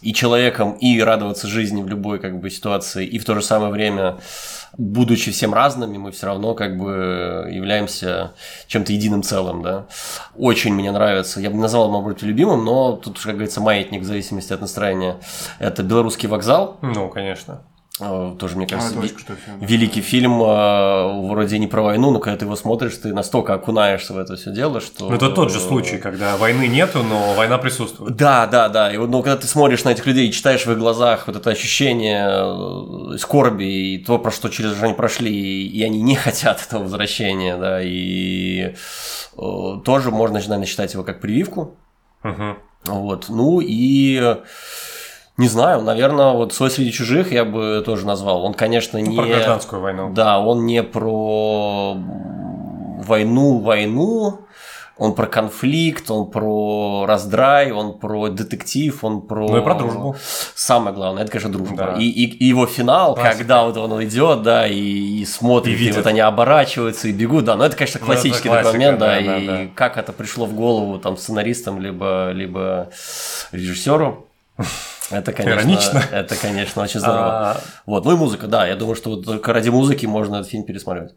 [0.02, 3.72] и человеком, и радоваться жизни в любой как бы ситуации, и в то же самое
[3.72, 4.18] время
[4.78, 8.34] будучи всем разными, мы все равно как бы являемся
[8.68, 9.86] чем-то единым целым, да.
[10.36, 14.06] Очень мне нравится, я бы назвал, может быть, любимым, но тут, как говорится, маятник в
[14.06, 15.18] зависимости от настроения.
[15.60, 17.62] Это «Белорусский вокзал», Ну, конечно.
[18.00, 19.16] Э, тоже, мне А, кажется, фильм.
[19.60, 19.66] да.
[19.68, 24.14] великий фильм, э, вроде не про войну, но когда ты его смотришь, ты настолько окунаешься
[24.14, 25.10] в это все дело, что...
[25.10, 28.16] Ну, это тот же случай, когда войны нету, но война присутствует.
[28.16, 28.92] Да, да, да.
[28.92, 31.36] И вот, ну, когда ты смотришь на этих людей и читаешь в их глазах вот
[31.36, 32.30] это ощущение
[33.14, 37.58] э, скорби и то, про что через они прошли, и они не хотят этого возвращения,
[37.58, 38.74] да, и
[39.38, 41.76] э, тоже можно, наверное, считать его как прививку.
[42.24, 42.58] Мгм.
[42.86, 43.28] Вот.
[43.30, 44.38] Ну и
[45.38, 48.44] Не знаю, наверное, вот «Свой среди чужих» я бы тоже назвал.
[48.46, 49.16] Он, конечно, не...
[49.16, 50.12] Ну, Про гражданскую войну.
[50.14, 51.96] Да, он не про
[53.04, 54.42] войну, войну,
[54.96, 59.48] он про конфликт, он про раздрай, он про детектив, он про...
[59.50, 60.16] Ну и про дружбу.
[60.54, 61.76] Самое главное, это, конечно, дружба.
[61.78, 61.94] Да.
[61.98, 63.38] И, и- и его финал, Классика.
[63.38, 64.76] когда вот он идет, да, и,
[65.22, 68.14] и смотрит, И и, вот они оборачиваются и бегут, да, но это, конечно, Ну, это
[68.14, 69.68] классический классика, момент, да, да, и да, да.
[69.74, 72.90] как это пришло в голову там сценаристам, либо, либо
[73.52, 74.28] режиссеру.
[75.12, 76.02] Это, конечно, Иронично.
[76.12, 77.52] это, конечно, очень здорово.
[77.52, 80.50] А, Вот, ну и музыка, да, я думаю, что вот только ради музыки можно этот
[80.50, 81.14] фильм пересматривать.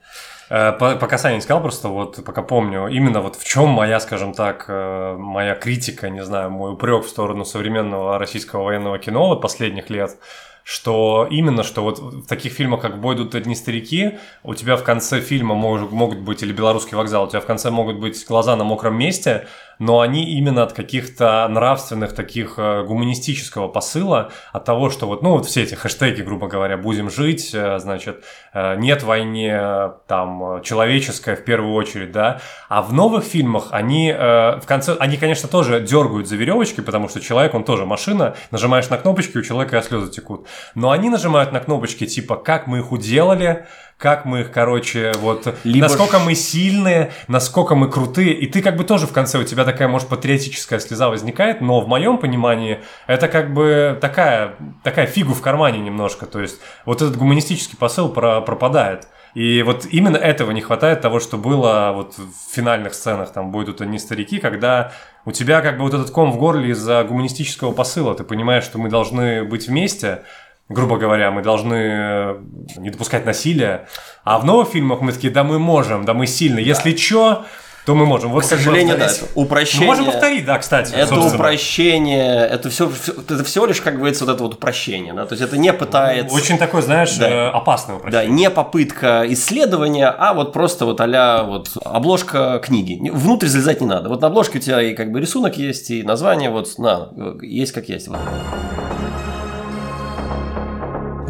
[0.51, 4.01] Э, по- Пока Саня не сказал, просто вот пока помню, именно вот в чем моя,
[4.01, 9.29] скажем так, э, моя критика, не знаю, мой упрек в сторону современного российского военного кино
[9.29, 10.17] вот последних лет,
[10.65, 14.77] что именно, что вот в таких фильмах, как «В бой идут одни старики», у тебя
[14.77, 18.27] в конце фильма мож- могут быть, или «Белорусский вокзал», у тебя в конце могут быть
[18.27, 19.47] глаза на мокром месте,
[19.79, 25.33] но они именно от каких-то нравственных, таких э, гуманистического посыла, от того, что вот, ну,
[25.33, 28.25] вот все эти хэштеги, грубо говоря, «будем жить», э, значит,
[28.55, 34.13] э, «нет войне», э, там, «человеческое» в первую очередь, да, а в новых фильмах они
[34.17, 38.89] в конце, они, конечно, тоже дергают за веревочки, потому что человек, он тоже машина, нажимаешь
[38.89, 42.93] на кнопочки, у человека слезы текут, но они нажимают на кнопочки, типа, как мы их
[42.93, 43.67] уделали,
[43.99, 48.77] как мы их, короче, вот, Либо насколько мы сильные, насколько мы крутые, и ты как
[48.77, 52.81] бы тоже в конце, у тебя такая, может, патриотическая слеза возникает, но в моем понимании
[53.07, 58.11] это как бы такая, такая фигу в кармане немножко, то есть вот этот гуманистический посыл
[58.11, 59.09] про- пропадает.
[59.33, 63.83] И вот именно этого не хватает, того, что было вот в финальных сценах, там, будут
[63.83, 64.93] они старики, когда
[65.27, 68.79] у тебя как бы вот этот ком в горле из-за гуманистического посыла, ты понимаешь, что
[68.79, 70.23] мы должны быть вместе,
[70.69, 72.37] грубо говоря, мы должны э,
[72.79, 73.87] не допускать насилия,
[74.25, 77.45] а в новых фильмах мы такие, да мы можем, да мы сильны, если чё,
[77.85, 78.33] то мы можем.
[78.33, 79.31] Вот К сожалению, да, повторить.
[79.31, 79.87] это упрощение.
[79.87, 80.93] Мы можем повторить, да, кстати.
[80.93, 81.35] Это собственно.
[81.37, 85.45] упрощение, это все, это всего лишь, как говорится, вот это вот упрощение, да, то есть
[85.45, 87.31] это не пытается, Очень такой, знаешь, Да.
[87.31, 88.29] э, опасный да, упрощение.
[88.29, 93.09] не попытка исследования, а вот просто вот а вот обложка книги.
[93.09, 94.09] Внутрь залезать не надо.
[94.09, 97.11] Вот на обложке у тебя и как бы рисунок есть, и название вот, на,
[97.41, 98.09] есть как есть.
[98.09, 98.19] Вот.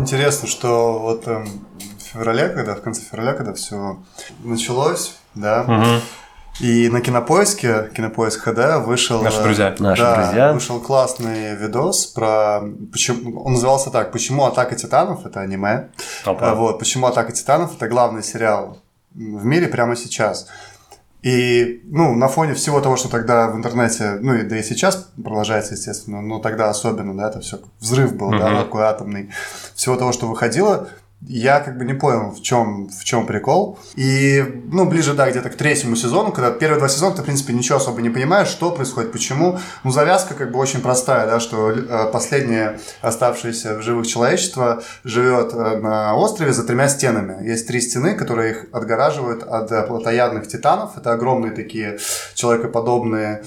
[0.06, 1.66] Интересно, что вот эм,
[1.98, 3.98] в феврале, когда в конце февраля, когда все
[4.44, 6.00] началось, да, Мгм.
[6.60, 9.20] и на кинопоиске, кинопоиск ХД вышел...
[9.20, 9.74] Наши э, друзья.
[9.80, 10.52] Наши да, друзья.
[10.52, 12.60] вышел классный видос про...
[12.92, 15.88] Почему, он назывался так, «Почему Атака Титанов?» Это аниме.
[16.24, 16.54] Опа.
[16.54, 18.78] Вот, почему «Атака Титанов»— это главный сериал
[19.12, 20.46] в мире прямо сейчас.
[21.22, 25.08] И, ну, на фоне всего того, что тогда в интернете, ну, и да и сейчас
[25.22, 28.64] продолжается, естественно, но тогда особенно, да, это все взрыв был, да, Мгм.
[28.64, 29.30] такой атомный.
[29.74, 30.88] Всего того, что выходило,
[31.22, 33.78] я как бы не понял, в чем, в чем прикол.
[33.96, 37.52] И, ну, ближе, да, где-то к третьему сезону, когда первые два сезона ты, в принципе,
[37.54, 39.58] ничего особо не понимаешь, что происходит, почему.
[39.82, 45.52] Ну, завязка как бы очень простая, да, что э, последнее оставшееся в живых человечество живет
[45.54, 47.44] э, на острове за тремя стенами.
[47.48, 50.96] Есть три стены, которые их отгораживают от э, плотоядных титанов.
[50.98, 51.98] Это огромные такие
[52.34, 53.42] человекоподобные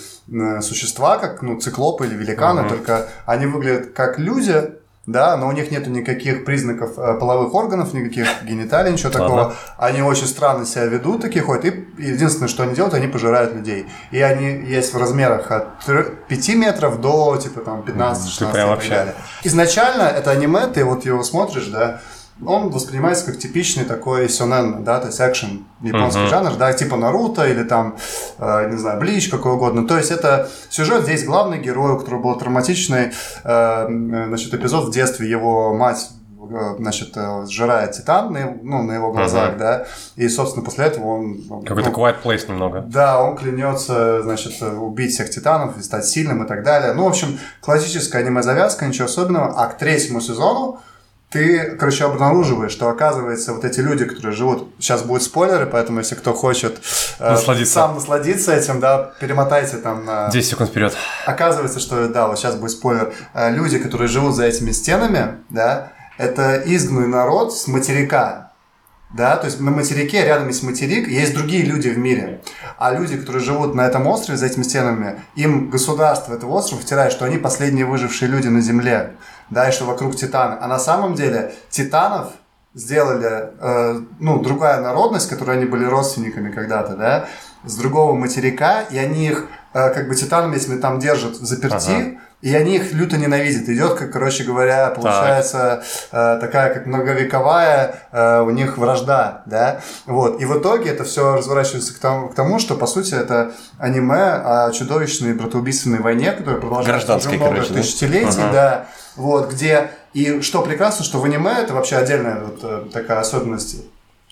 [0.61, 2.69] существа, как, ну, циклопы или великаны, Мгм.
[2.69, 4.73] только они выглядят как люди,
[5.11, 9.25] да, но у них нету никаких признаков э, половых органов, никаких гениталий, ничего Ладно.
[9.27, 9.55] такого.
[9.77, 13.87] Они очень странно себя ведут, такие ходят, и единственное, что они делают, они пожирают людей.
[14.11, 15.85] И они есть в размерах от
[16.27, 19.13] 5 метров до, типа, там, 15 Ты 16 прям и так вообще- далее.
[19.43, 22.01] Изначально это аниме, ты вот его смотришь, да,
[22.45, 26.29] он воспринимается как типичный такой сёнэн, да, то есть экшен, японский Мгм.
[26.29, 27.97] жанр, да, типа Наруто или там,
[28.37, 29.87] э, не знаю, Блич, какой угодно.
[29.87, 33.11] То есть это сюжет, здесь главный герой, у которого был травматичный,
[33.43, 33.85] э,
[34.27, 36.09] значит, эпизод в детстве, его мать
[36.51, 39.59] э, значит, э, сжирает титан на, его- ну, на его глазах, Мгм.
[39.59, 39.85] да,
[40.15, 41.63] и, собственно, после этого он...
[41.63, 42.81] Какой-то ну, quiet place немного.
[42.87, 46.93] да, он клянется, значит, убить всех титанов и стать сильным и так далее.
[46.93, 49.61] Ну, в общем, классическая аниме-завязка, ничего особенного.
[49.61, 50.79] А к третьему сезону
[51.29, 54.73] ты, короче, обнаруживаешь, что, оказывается, вот эти люди, которые живут...
[54.79, 56.81] Сейчас будут спойлеры, поэтому, если кто хочет
[57.19, 57.73] э, Насладиться.
[57.73, 60.29] сам насладиться этим, да, перемотайте там на...
[60.31, 60.95] 10 секунд вперед.
[61.27, 63.13] Оказывается, что, да, вот сейчас будет спойлер.
[63.35, 68.49] Э, Люди, которые живут за этими стенами, да, это изгнанный народ с материка.
[69.11, 72.41] Да, то есть на материке, рядом есть материк, есть другие люди в мире.
[72.77, 77.11] А люди, которые живут на этом острове, за этими стенами, им государство этого острова втирает,
[77.11, 79.13] что они последние выжившие люди на Земле.
[79.49, 80.57] Да, и что вокруг титаны.
[80.61, 82.27] А на самом деле титанов
[82.75, 87.25] сделали, э, ну, другая народность, которой они были родственниками когда-то, да,
[87.65, 92.19] с другого материка, и они их э, как бы титанами этими там держат в заперти,
[92.41, 93.67] и они их люто ненавидят.
[93.67, 99.81] Идет, как, короче говоря, получается э, такая как многовековая э, у них вражда, да.
[100.05, 100.39] Вот.
[100.39, 104.35] И в итоге это все разворачивается к тому, к тому, что, по сути, это аниме
[104.35, 107.81] о чудовищной братоубийственной войне, которая продолжается уже много короче, да?
[107.81, 108.53] тысячелетий, Ага.
[108.53, 108.85] да.
[109.19, 109.91] Вот, где...
[110.13, 113.75] И что прекрасно, что в аниме, это вообще отдельная вот э, такая особенность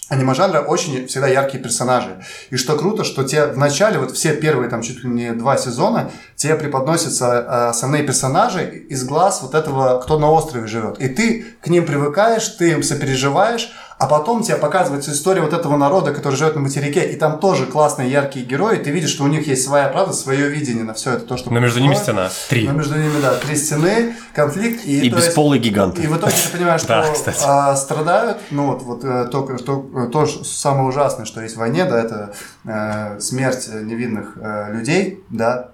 [0.10, 2.24] аниме жанра очень всегда яркие персонажи.
[2.50, 5.58] И что круто, что тебе в начале, вот все первые там чуть ли не два
[5.58, 11.00] сезона, тебе преподносятся э, основные персонажи из глаз вот этого, кто на острове живет.
[11.00, 15.76] И ты к ним привыкаешь, ты им сопереживаешь, а потом тебе показывается история вот этого
[15.76, 19.28] народа, который живет на материке, и там тоже классные яркие герои, ты видишь, что у
[19.28, 22.30] них есть своя правда, свое видение на все это, то, что Но между ними стена.
[22.50, 22.68] Три.
[22.68, 24.86] Но между ними, да, три стены, конфликт.
[24.86, 26.04] И, И то есть- бесполые гиганты.
[26.04, 27.04] и в итоге ты понимаешь, что
[27.42, 31.60] Да, страдают, ну вот, вот э, то, то, то ж самое ужасное, что есть в
[31.60, 32.34] войне, да, это
[32.66, 35.72] э, смерть невинных э, людей, да,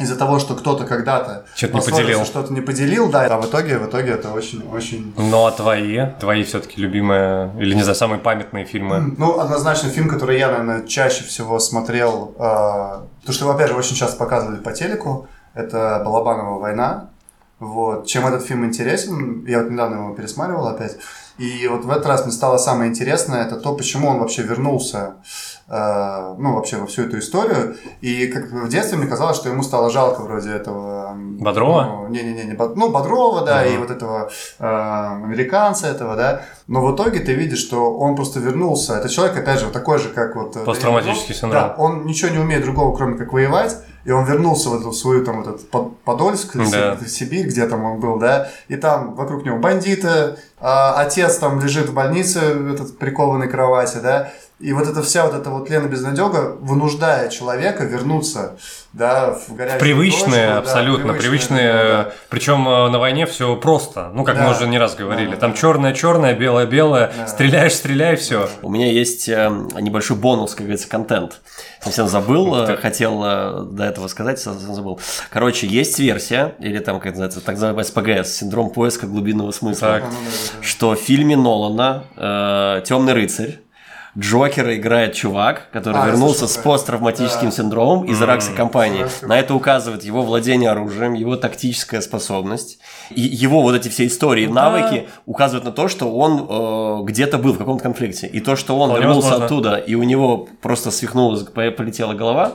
[0.00, 2.24] из-за того, что кто-то когда-то Что-то не поделил.
[2.24, 5.14] что-то не поделил, да, а в итоге, в итоге это очень-очень...
[5.16, 6.06] Ну а твои?
[6.18, 9.14] Твои все-таки любимые, или не знаю, самые памятные фильмы?
[9.16, 13.76] Ну, однозначно фильм, который я, наверное, чаще всего смотрел, э, то, что его, опять же,
[13.76, 17.10] очень часто показывали по телеку, это «Балабанова война».
[17.60, 18.06] Вот.
[18.06, 20.96] Чем этот фильм интересен, я вот недавно его пересматривал опять,
[21.38, 25.14] и вот в этот раз мне стало самое интересное, это то, почему он вообще вернулся,
[25.68, 27.76] э, ну, вообще во всю эту историю.
[28.02, 31.12] И как в детстве мне казалось, что ему стало жалко вроде этого...
[31.16, 31.82] Бодрова?
[31.84, 33.68] ну, Не-не-не, не Бод- ну, Бодрова, да, Ага.
[33.68, 34.30] и вот этого
[34.60, 34.64] э,
[35.24, 36.42] американца этого, да.
[36.68, 38.94] Но в итоге ты видишь, что он просто вернулся.
[38.94, 40.56] Это человек, опять же, такой же, как вот...
[40.56, 41.62] э, Посттравматический Данил синдром.
[41.62, 43.76] Да, он ничего не умеет другого, кроме как воевать.
[44.04, 46.96] И он вернулся в эту свою там вот этот Под- Подольск, Да.
[46.96, 48.48] в Сибирь, где там он был, да.
[48.68, 54.30] И там вокруг него бандиты, а отец там лежит в больнице, этот прикованной кровати, да.
[54.64, 58.56] И вот эта вся вот эта вот Лена Безнадега вынуждает человека вернуться,
[58.94, 61.72] да, в горячую Привычные, точку, да, абсолютно, привычные, привычные.
[62.04, 62.12] да.
[62.30, 64.10] Причем э, на войне все просто.
[64.14, 64.44] Ну, как Да.
[64.44, 65.32] мы уже не раз говорили.
[65.32, 65.56] Да, Там да.
[65.58, 67.12] черное, черное, белое, белое.
[67.14, 67.26] Да.
[67.26, 68.48] Стреляешь, стреляй, все.
[68.62, 69.50] У меня есть э,
[69.80, 71.42] небольшой бонус, как говорится, контент.
[71.82, 74.98] Совсем забыл, э, хотел э, до этого сказать, совсем забыл.
[75.28, 80.04] Короче, есть версия, или там, как называется, так называемый СПГС, синдром поиска глубинного смысла, Так.
[80.04, 80.66] Ну, да, да, да.
[80.66, 82.04] что в фильме Нолана
[82.86, 83.58] Темный рыцарь
[84.16, 87.50] Джокера играет чувак, который А, вернулся с посттравматическим Да.
[87.50, 89.00] синдромом из Иракской компании.
[89.00, 89.28] Иракской.
[89.28, 92.78] На это указывает его владение оружием, его тактическая способность.
[93.10, 94.70] И его вот эти все истории, Ну Да.
[94.70, 98.26] навыки указывают на то, что он э, где-то был в каком-то конфликте.
[98.28, 99.46] И то, что он Вполне вернулся возможно.
[99.46, 102.52] оттуда, и у него просто свихнулась, по- полетела голова.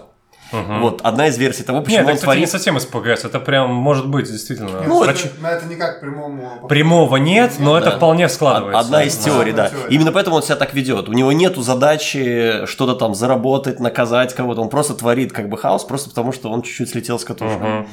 [0.52, 2.50] Вот, одна из версий того, Нет, почему это, он кстати, не творит...
[2.50, 3.26] совсем СПГС.
[3.26, 4.82] Это прям может быть, действительно.
[4.88, 6.68] Ну, Врачи- это, это никак к прямому...
[6.68, 7.98] Прямого нет, но это Да.
[7.98, 8.80] вполне складывается.
[8.80, 9.24] Одна из Да.
[9.26, 9.66] теорий, да.
[9.66, 9.96] Одна теория.
[9.96, 11.08] Именно поэтому он себя так ведет.
[11.10, 14.62] У него нету задачи что-то там заработать, наказать кого-то.
[14.62, 17.60] Он просто творит как бы хаос, просто потому что он чуть-чуть слетел с катушек.
[17.60, 17.88] Мгм.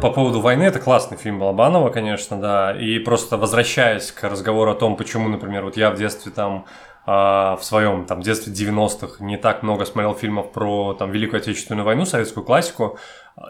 [0.00, 2.72] По поводу войны, это классный фильм Балабанова, конечно, да.
[2.76, 6.64] И просто возвращаясь к разговору о том, почему, например, вот я в детстве там
[7.04, 12.04] в своем там детстве 90-х не так много смотрел фильмов про там Великую Отечественную войну,
[12.04, 12.98] советскую классику.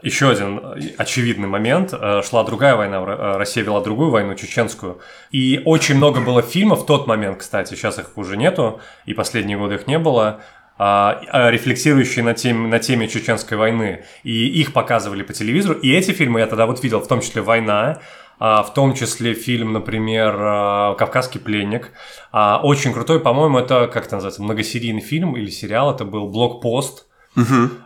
[0.02, 1.92] Еще один э, очевидный момент.
[1.92, 5.00] э, Шла другая война, э, Россия вела другую войну, чеченскую.
[5.30, 9.58] И очень много было фильмов в тот момент, кстати, сейчас их уже нету, и последние
[9.58, 10.40] годы их не было,
[10.78, 14.04] а, а, рефлексирующие на теме, на теме чеченской войны.
[14.22, 15.78] И их показывали по телевизору.
[15.78, 18.00] И эти фильмы я тогда вот видел, в том числе «Война», а,
[18.64, 21.92] в том числе фильм, например, а, «Кавказский пленник».
[22.32, 27.06] А, Очень крутой, по-моему, это, как это называется, многосерийный фильм или сериал, это был «Блокпост».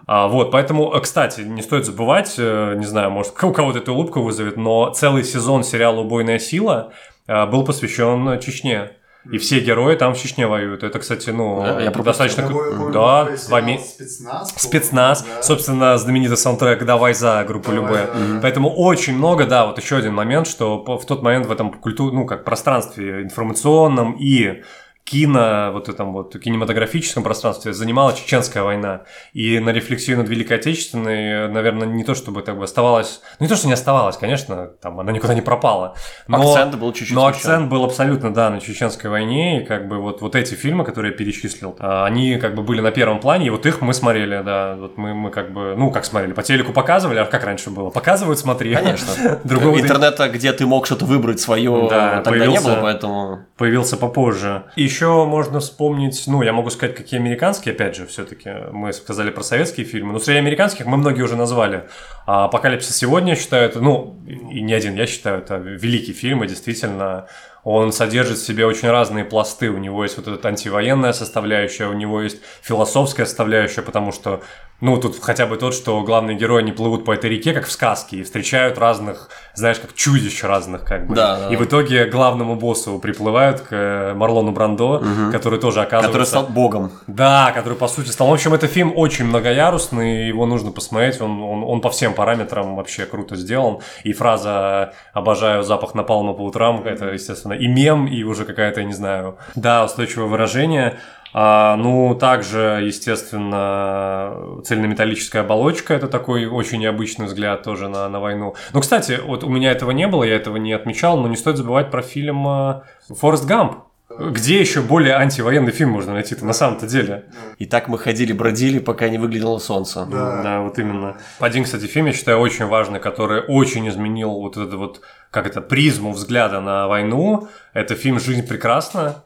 [0.06, 3.92] А, вот, поэтому, э, кстати, не стоит забывать, э, не знаю, может, у кого-то это
[3.92, 6.92] улыбку вызовет, но целый сезон сериала «Убойная сила»
[7.26, 8.92] был посвящен Чечне.
[9.32, 10.82] И все герои там в Чечне воюют.
[10.82, 12.42] Это, кстати, ну, Да, я достаточно...
[12.44, 14.54] Помню, Да, такой в Ами- Спецназ.
[14.56, 15.42] Спецназ, да.
[15.42, 18.40] собственно, знаменитый саундтрек «Давай за» группы Давай за.
[18.42, 22.14] Поэтому очень много, да, вот еще один момент, что в тот момент в этом культуре,
[22.14, 24.62] ну, как пространстве информационном и
[25.06, 29.02] кино, вот этом вот кинематографическом пространстве занимала чеченская война.
[29.32, 33.20] И на рефлексию над Великой Отечественной, наверное, не то чтобы так бы оставалось...
[33.38, 35.94] Ну, не то, что не оставалось, конечно, там она никуда не пропала.
[36.26, 36.50] Но...
[36.50, 37.50] Акцент был чуть-чуть Но смещен.
[37.50, 41.12] акцент был абсолютно, да, на чеченской войне, и как бы вот, вот эти фильмы, которые
[41.12, 44.42] я перечислил, а, они как бы были на первом плане, и вот их мы смотрели,
[44.44, 47.70] да, вот мы, мы как бы, ну, как смотрели, по телеку показывали, а как раньше
[47.70, 47.90] было?
[47.90, 48.74] Показывают, смотри.
[48.74, 49.40] Конечно.
[49.44, 53.46] Другого Интернета, где ты мог что-то выбрать свое, Да, тогда не появился- было, поэтому...
[53.56, 54.64] появился попозже.
[54.76, 58.50] Еще можно вспомнить, ну, я могу сказать, какие американские, опять же, все-таки.
[58.72, 61.88] Мы сказали про советские фильмы, но среди американских мы многие уже назвали.
[62.26, 66.48] А «Апокалипсис сегодня», считаю, это, ну, и не один, я считаю, это великий фильм, и
[66.48, 67.28] действительно
[67.66, 69.70] он содержит в себе очень разные пласты.
[69.70, 74.40] У него есть вот эта антивоенная составляющая, у него есть философская составляющая, потому что,
[74.80, 77.72] ну, тут хотя бы тот, что главные герои не плывут по этой реке, как в
[77.72, 81.16] сказке, и встречают разных, знаешь, как чудищ разных, как бы.
[81.16, 85.02] Да, да, и в итоге главному боссу приплывают, к э, Марлону Брандо,
[85.32, 86.12] который тоже оказывается...
[86.12, 86.92] Который стал богом.
[87.08, 88.28] Да, который по сути стал.
[88.28, 91.20] В общем, это фильм очень многоярусный, его нужно посмотреть.
[91.20, 93.78] Он, он, он по всем параметрам вообще круто сделан.
[94.04, 98.86] И фраза «обожаю запах напалма по утрам» это, естественно, и мем, и уже какая-то, я
[98.86, 100.98] не знаю, да, устойчивое выражение.
[101.38, 108.54] А, ну, также, естественно, цельнометаллическая оболочка– это такой очень необычный взгляд тоже на, на войну.
[108.72, 111.58] Ну, кстати, вот у меня этого не было, я этого не отмечал, но не стоит
[111.58, 112.80] забывать про фильм э,
[113.10, 113.85] «Форест Гамп».
[114.18, 117.26] Где еще более антивоенный фильм можно найти-то на самом-то деле?
[117.58, 120.06] И так мы ходили, бродили, пока не выглядело солнце.
[120.10, 120.60] Да.
[120.60, 121.16] вот именно.
[121.38, 125.00] Один, кстати, фильм, я считаю, очень важный, который очень изменил вот эту вот,
[125.30, 127.48] как это, призму взгляда на войну.
[127.72, 129.22] Это фильм «Жизнь прекрасна».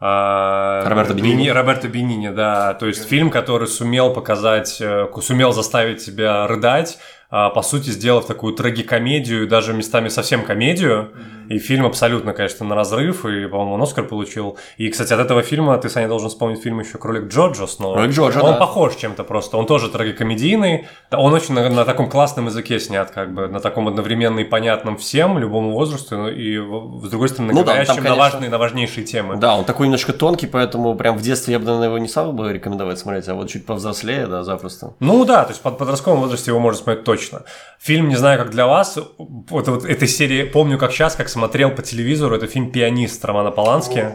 [0.00, 1.48] А, Роберто Бенини.
[1.48, 2.74] Роберто Бенини, да.
[2.74, 6.98] То есть фильм, который сумел показать, э, сумел заставить тебя рыдать,
[7.30, 11.12] а, по сути, сделав такую трагикомедию, даже местами совсем комедию.
[11.48, 14.58] И фильм абсолютно, конечно, на разрыв, и, по-моему, он Оскар получил.
[14.76, 17.94] И, кстати, от этого фильма ты, Саня, должен вспомнить фильм еще «Кролик Джорджо» снова.
[17.94, 18.58] «Кролик Джорджо», Он да.
[18.58, 19.56] похож чем-то просто.
[19.56, 20.86] Он тоже трагикомедийный.
[21.10, 24.96] Он очень на, на таком классном языке снят, как бы, на таком одновременно и понятном
[24.96, 28.58] всем, любому возрасту, и, с другой стороны, Ну да, там, говорящим на, конечно, важные, на
[28.58, 29.36] важнейшие темы.
[29.36, 32.32] Да, он такой немножко тонкий, поэтому прям в детстве я бы, наверное, его не стал
[32.32, 34.94] бы рекомендовать смотреть, а вот чуть повзрослее, да, запросто.
[35.00, 37.42] Ну да, то есть под подростковом возрасте его можно смотреть точно.
[37.80, 41.70] Фильм, не знаю, как для вас, вот, вот этой серии, помню как сейчас, как смотрел
[41.72, 44.14] по телевизору, это фильм «Пианист» Романа Полански.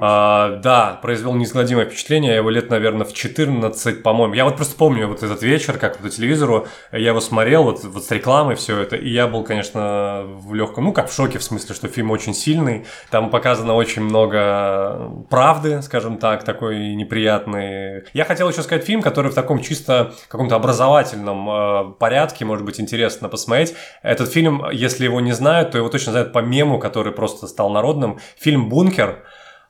[0.00, 2.32] А, да, произвел неизгладимое впечатление.
[2.32, 4.34] Я его лет, наверное, в 14, по-моему.
[4.34, 8.04] Я вот просто помню вот этот вечер, как по телевизору, я его смотрел вот, вот
[8.04, 11.42] с рекламой все это, и я был, конечно, в легком, ну, как в шоке, в
[11.42, 12.84] смысле, что фильм очень сильный.
[13.10, 18.04] Там показано очень много правды, скажем так, такой неприятный.
[18.12, 22.78] Я хотел еще сказать фильм, который в таком чисто каком-то образовательном э, порядке, может быть,
[22.78, 23.74] интересно посмотреть.
[24.02, 27.70] Этот фильм, если его не знают, то его точно знают по мему, который просто стал
[27.70, 28.18] народным.
[28.36, 29.24] Фильм «Бункер».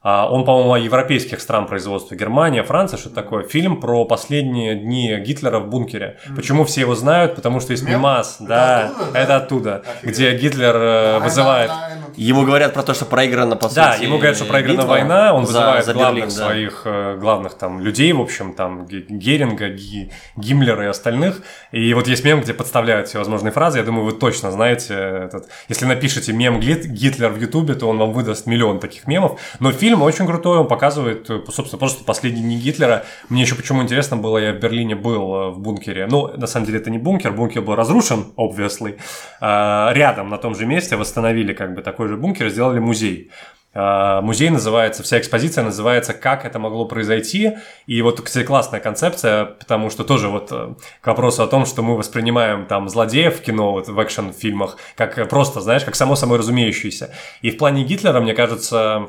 [0.04, 2.14] А, Он, по-моему, европейских стран производства.
[2.16, 3.44] Германия, Франция, что такое.
[3.44, 6.18] Фильм про последние дни Гитлера в бункере.
[6.34, 7.36] Почему все его знают?
[7.36, 8.36] Потому что есть мемас.
[8.40, 9.18] Это Да, оттуда, да?
[9.20, 9.76] это оттуда.
[9.98, 10.14] Офигеть.
[10.16, 11.70] Где Гитлер э, вызывает...
[12.16, 15.32] Ему говорят про то, что проиграна, по Да, сути, ему говорят, что проиграна битва война,
[15.34, 16.44] он за- вызывает за главных Берлин, да.
[16.46, 21.40] своих э, главных там людей, в общем, там Ге- Геринга, Ги- Гиммлера и остальных.
[21.70, 23.78] И вот есть мем, где подставляют всевозможные фразы.
[23.78, 25.48] Я думаю, вы точно знаете этот.
[25.70, 29.40] Если напишите мем Гит- Гитлер в Ютубе, то он вам выдаст миллион таких мемов.
[29.60, 33.04] Но фильм очень крутой, он показывает, э, собственно, просто последние дни Гитлера.
[33.28, 36.06] Мне еще почему интересно было, я в Берлине был э, в бункере.
[36.06, 38.98] Ну, на самом деле это не бункер, бункер был разрушен, obviously.
[39.40, 43.30] А, Рядом, на том же месте, восстановили как бы такой же бункер, сделали музей.
[43.74, 47.52] А, Музей называется, вся экспозиция называется «Как это могло произойти?»
[47.86, 51.82] И вот, кстати, классная концепция, потому что тоже вот э, к вопросу о том, что
[51.82, 56.38] мы воспринимаем там злодеев в кино, вот в экшн-фильмах, как просто, знаешь, как само собой
[56.38, 57.14] разумеющееся.
[57.40, 59.08] И в плане Гитлера, мне кажется,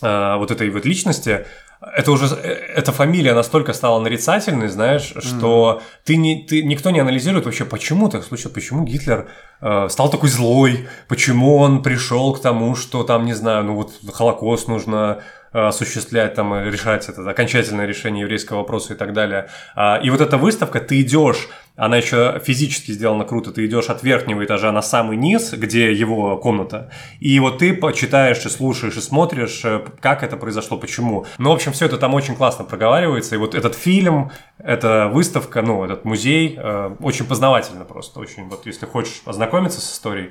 [0.00, 1.44] вот этой вот личности,
[1.80, 6.98] это уже, э, эта фамилия настолько стала нарицательной, знаешь, что ты не, ты, никто не
[6.98, 9.28] анализирует вообще, почему так случилось, почему Гитлер
[9.60, 13.92] э, стал такой злой, почему он пришел к тому, что там, не знаю, ну вот
[14.12, 15.22] Холокост нужно
[15.52, 19.48] э, осуществлять, там, э, решать это окончательное решение еврейского вопроса и так далее.
[19.76, 21.48] А, И вот эта выставка, ты идешь,
[21.78, 26.36] она еще физически сделана круто, ты идешь от верхнего этажа на самый низ, где его
[26.36, 31.24] комната, и вот ты почитаешь и слушаешь и смотришь, э, как это произошло, почему.
[31.38, 35.62] Ну, в общем, все это там очень классно проговаривается, и вот этот фильм, эта выставка,
[35.62, 40.30] ну, этот музей, э, очень познавательно просто, очень, вот если хочешь ознакомиться с историей,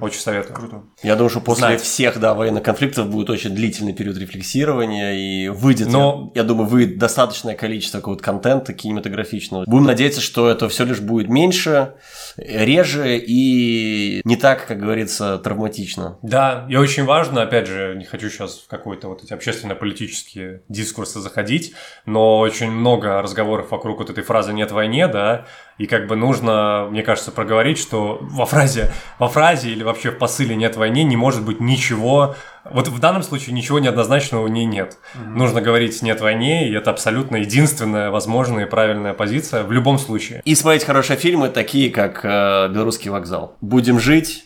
[0.00, 0.54] очень советую.
[0.54, 0.82] Круто.
[1.02, 1.80] Я думаю, что после Знать.
[1.80, 6.68] всех да, военных конфликтов будет очень длительный период рефлексирования и выйдет, Но- я, я думаю,
[6.68, 9.64] выйдет достаточное количество какого-то контента кинематографичного.
[9.66, 11.94] Будем надеяться, что это все лишь будет меньше,
[12.36, 16.18] реже и не так, как говорится, травматично.
[16.22, 21.20] Да, и очень важно, опять же, не хочу сейчас в какой-то вот эти общественно-политические дискурсы
[21.20, 21.74] заходить,
[22.06, 25.46] но очень много разговоров вокруг вот этой фразы «нет войне», да,
[25.78, 30.18] и как бы нужно, мне кажется, проговорить, что во фразе, во фразе или вообще в
[30.18, 32.34] посыле «нет войне» не может быть ничего,
[32.70, 34.96] вот в данном случае ничего неоднозначного в ней нет.
[35.14, 40.42] Нужно говорить «нет войне», и это абсолютно единственная возможная и правильная позиция в любом случае.
[40.44, 43.56] И смотреть хорошие фильмы, такие как э, «Белорусский вокзал».
[43.60, 44.44] Будем жить.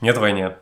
[0.00, 0.56] Нет войне.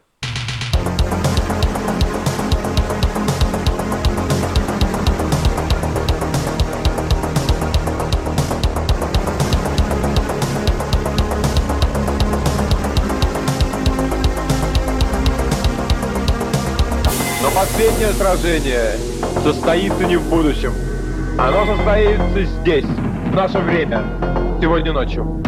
[18.09, 18.93] Последнее сражение
[19.43, 20.73] состоится не в будущем.
[21.39, 24.05] Оно состоится здесь, в наше время,
[24.61, 25.43] сегодня ночью.